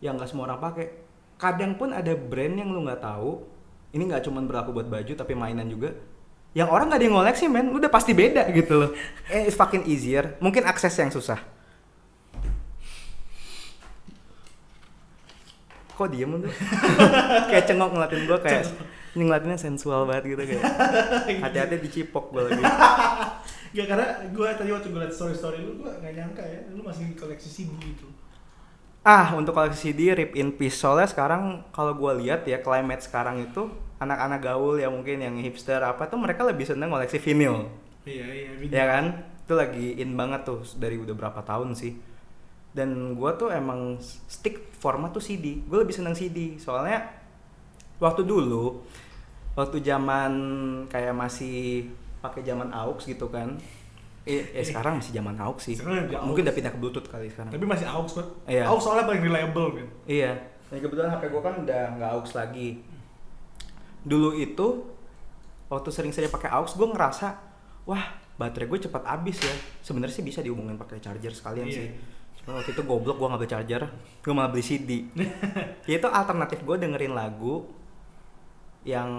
[0.00, 0.86] yang nggak semua orang pakai.
[1.38, 3.44] Kadang pun ada brand yang lu nggak tahu
[3.94, 5.94] ini nggak cuma berlaku buat baju tapi mainan juga
[6.56, 7.70] yang orang nggak ada yang ngoleksi men.
[7.70, 8.90] Udah pasti beda gitu loh.
[9.32, 10.40] Eh, it's fucking easier.
[10.40, 11.38] Mungkin akses yang susah.
[15.98, 16.48] Kok diem lu?
[17.50, 18.70] Kayak cengok ngeliatin gua kayak
[19.16, 20.64] ini ngeliatinnya sensual banget gitu kayak
[21.44, 22.62] hati-hati dicipok gua lagi
[23.68, 26.80] Gak karena gue tadi waktu gue liat story story lu gue gak nyangka ya lu
[26.80, 28.08] masih koleksi CD gitu.
[29.04, 33.44] Ah, untuk koleksi CD Rip in Peace soalnya sekarang kalau gua lihat ya climate sekarang
[33.44, 33.68] itu
[34.00, 37.68] anak-anak gaul ya mungkin yang hipster apa tuh mereka lebih seneng koleksi vinyl.
[38.08, 38.50] Iya iya.
[38.68, 39.04] Ya kan?
[39.44, 41.96] Itu lagi in banget tuh dari udah berapa tahun sih.
[42.72, 43.96] Dan gua tuh emang
[44.28, 45.64] stick format tuh CD.
[45.64, 47.17] Gue lebih seneng CD soalnya
[47.98, 48.82] waktu dulu
[49.58, 50.32] waktu zaman
[50.86, 51.90] kayak masih
[52.22, 53.58] pakai zaman aux gitu kan.
[54.28, 55.74] Eh, eh sekarang masih zaman aux sih.
[55.78, 56.44] Mungkin aux.
[56.46, 57.50] udah pindah ke Bluetooth kali sekarang.
[57.50, 58.26] Tapi masih aux kan?
[58.46, 58.64] Iya.
[58.70, 59.88] Aux soalnya paling reliable kan.
[60.06, 60.32] Iya.
[60.68, 62.68] Dan kebetulan HP gue kan udah nggak aux lagi.
[64.04, 64.66] Dulu itu
[65.68, 67.28] waktu sering-sering pakai aux, gue ngerasa,
[67.88, 68.04] wah
[68.36, 69.54] baterai gue cepat habis ya.
[69.82, 71.76] Sebenarnya sih bisa dihubungin pakai charger sekalian Iya.
[71.76, 71.88] sih.
[72.44, 73.82] Cuma waktu itu goblok gue nggak beli charger,
[74.22, 74.90] gue malah beli CD.
[75.88, 77.77] ya itu alternatif gue dengerin lagu
[78.88, 79.10] yang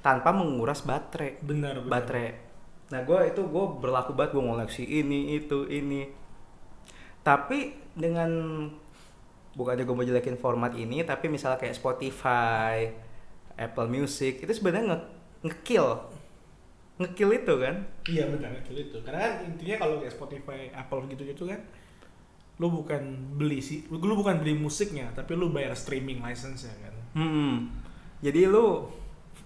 [0.00, 1.90] tanpa menguras baterai Benar benar.
[1.92, 2.28] baterai.
[2.92, 6.08] Nah gue itu gue berlaku banget gue ngoleksi ini itu ini.
[7.20, 8.28] Tapi dengan
[9.54, 12.88] bukannya gue mau jelekin format ini, tapi misalnya kayak Spotify,
[13.56, 14.98] Apple Music itu sebenarnya nge
[15.44, 15.88] ngekill
[16.94, 17.74] ngekill itu kan.
[18.06, 18.96] Iya benar betul itu.
[19.02, 21.60] Karena kan intinya kalau kayak Spotify, Apple gitu-gitu kan
[22.54, 26.74] lu bukan beli sih, lu lu bukan beli musiknya, tapi lu bayar streaming license ya
[26.86, 26.94] kan.
[27.18, 27.66] Hmm.
[28.24, 28.88] Jadi lu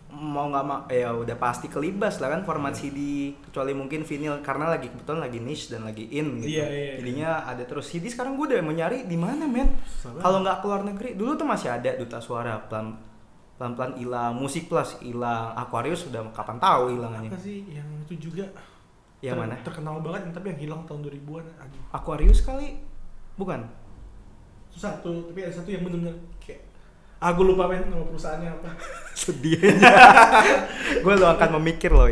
[0.08, 4.72] mau nggak mau ya udah pasti kelibas lah kan format CD kecuali mungkin vinyl karena
[4.72, 6.62] lagi kebetulan lagi niche dan lagi in gitu.
[6.62, 9.68] Iya, iya, Jadinya ada terus CD sekarang gue udah mau nyari di mana men.
[10.00, 12.96] Kalau nggak keluar negeri dulu tuh masih ada duta suara pelan
[13.60, 17.30] pelan pelan hilang musik plus hilang Aquarius sudah kapan tahu hilangannya.
[17.34, 18.46] Apa sih yang itu juga
[19.18, 19.54] Yang ter- mana?
[19.66, 21.44] Terkenal banget tapi yang hilang tahun 2000-an.
[21.66, 21.82] Aduh.
[21.90, 22.78] Aquarius kali
[23.34, 23.66] bukan?
[24.70, 26.67] Susah tuh, tapi ada satu yang bener-bener kayak
[27.18, 28.70] Gue lupa men nama perusahaannya apa.
[29.18, 29.90] Sedih aja.
[31.02, 32.06] gue lo akan memikir loh.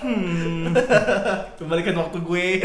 [0.00, 0.72] hmm.
[1.60, 2.46] Kembalikan waktu gue.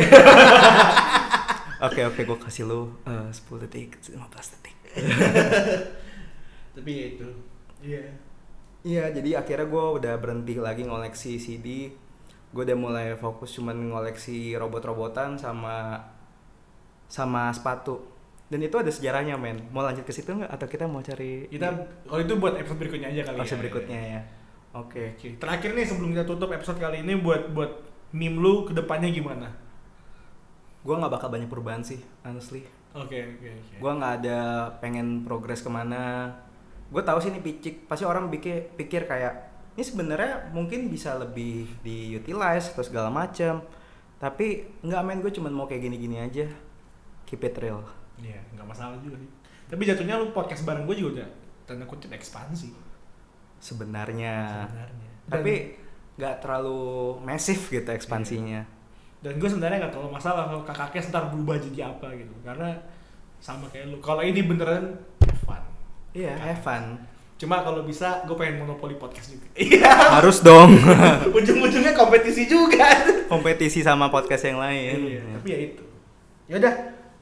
[1.80, 4.20] Oke oke gue kasih lo eh, 10 detik 15
[4.60, 4.76] detik.
[6.76, 7.30] tapi ya itu.
[7.80, 8.04] Iya.
[8.84, 11.88] Iya jadi akhirnya gue udah berhenti lagi ngoleksi CD.
[12.52, 16.04] Gue udah mulai fokus cuman ngoleksi robot-robotan sama
[17.08, 18.04] sama sepatu.
[18.50, 19.70] Dan itu ada sejarahnya men.
[19.70, 20.50] Mau lanjut ke situ nggak?
[20.50, 21.70] Atau kita mau cari Kita
[22.10, 23.38] kalau itu buat episode berikutnya aja kali.
[23.46, 23.62] Episode ya.
[23.62, 24.22] berikutnya ya.
[24.74, 25.14] Oke.
[25.18, 29.10] Oke, terakhir nih sebelum kita tutup episode kali ini buat buat meme lu ke depannya
[29.14, 29.54] gimana?
[30.82, 32.66] Gue nggak bakal banyak perubahan sih, honestly.
[32.98, 33.74] Oke oke oke.
[33.78, 34.40] Gue nggak ada
[34.82, 36.34] pengen progres ke mana.
[36.90, 37.86] Gue tahu sih ini picik.
[37.86, 39.34] Pasti orang pikir pikir kayak
[39.78, 43.62] ini sebenarnya mungkin bisa lebih diutilize atau segala macem.
[44.18, 46.50] Tapi nggak men gue cuman mau kayak gini-gini aja.
[47.30, 47.99] Keep it real.
[48.20, 49.30] Iya, nggak masalah juga sih.
[49.66, 51.30] Tapi jatuhnya lu podcast bareng gue juga udah
[51.64, 52.74] tanda kutip ekspansi
[53.58, 54.36] Sebenarnya.
[54.66, 55.10] sebenarnya.
[55.24, 55.54] Dan- Tapi
[56.16, 56.80] nggak terlalu
[57.22, 58.66] masif gitu ekspansinya.
[59.20, 62.72] dan gue sebenarnya nggak terlalu masalah kalau kakaknya ntar berubah jadi apa gitu karena
[63.38, 65.60] sama kayak lu kalau ini beneran have fun
[66.12, 67.04] Iya, have fun.
[67.36, 69.48] cuma kalau bisa gue pengen monopoli podcast juga
[70.16, 70.72] Harus dong.
[71.36, 72.88] ujung-ujungnya kompetisi juga
[73.28, 74.98] Kompetisi sama podcast yang lain.
[75.10, 75.84] iya, tapi ya itu
[76.48, 76.74] ya udah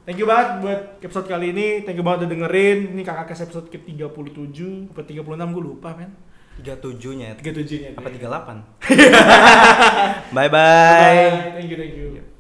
[0.08, 1.84] thank you banget buat episode kali ini.
[1.84, 2.96] Thank you banget udah dengerin.
[2.96, 6.16] Ini kakak episode ke 37 apa 36 gue lupa men.
[6.64, 10.34] 37 nya 37 nya apa 38?
[10.34, 11.54] bye Bye bye.
[11.54, 12.37] thank you thank you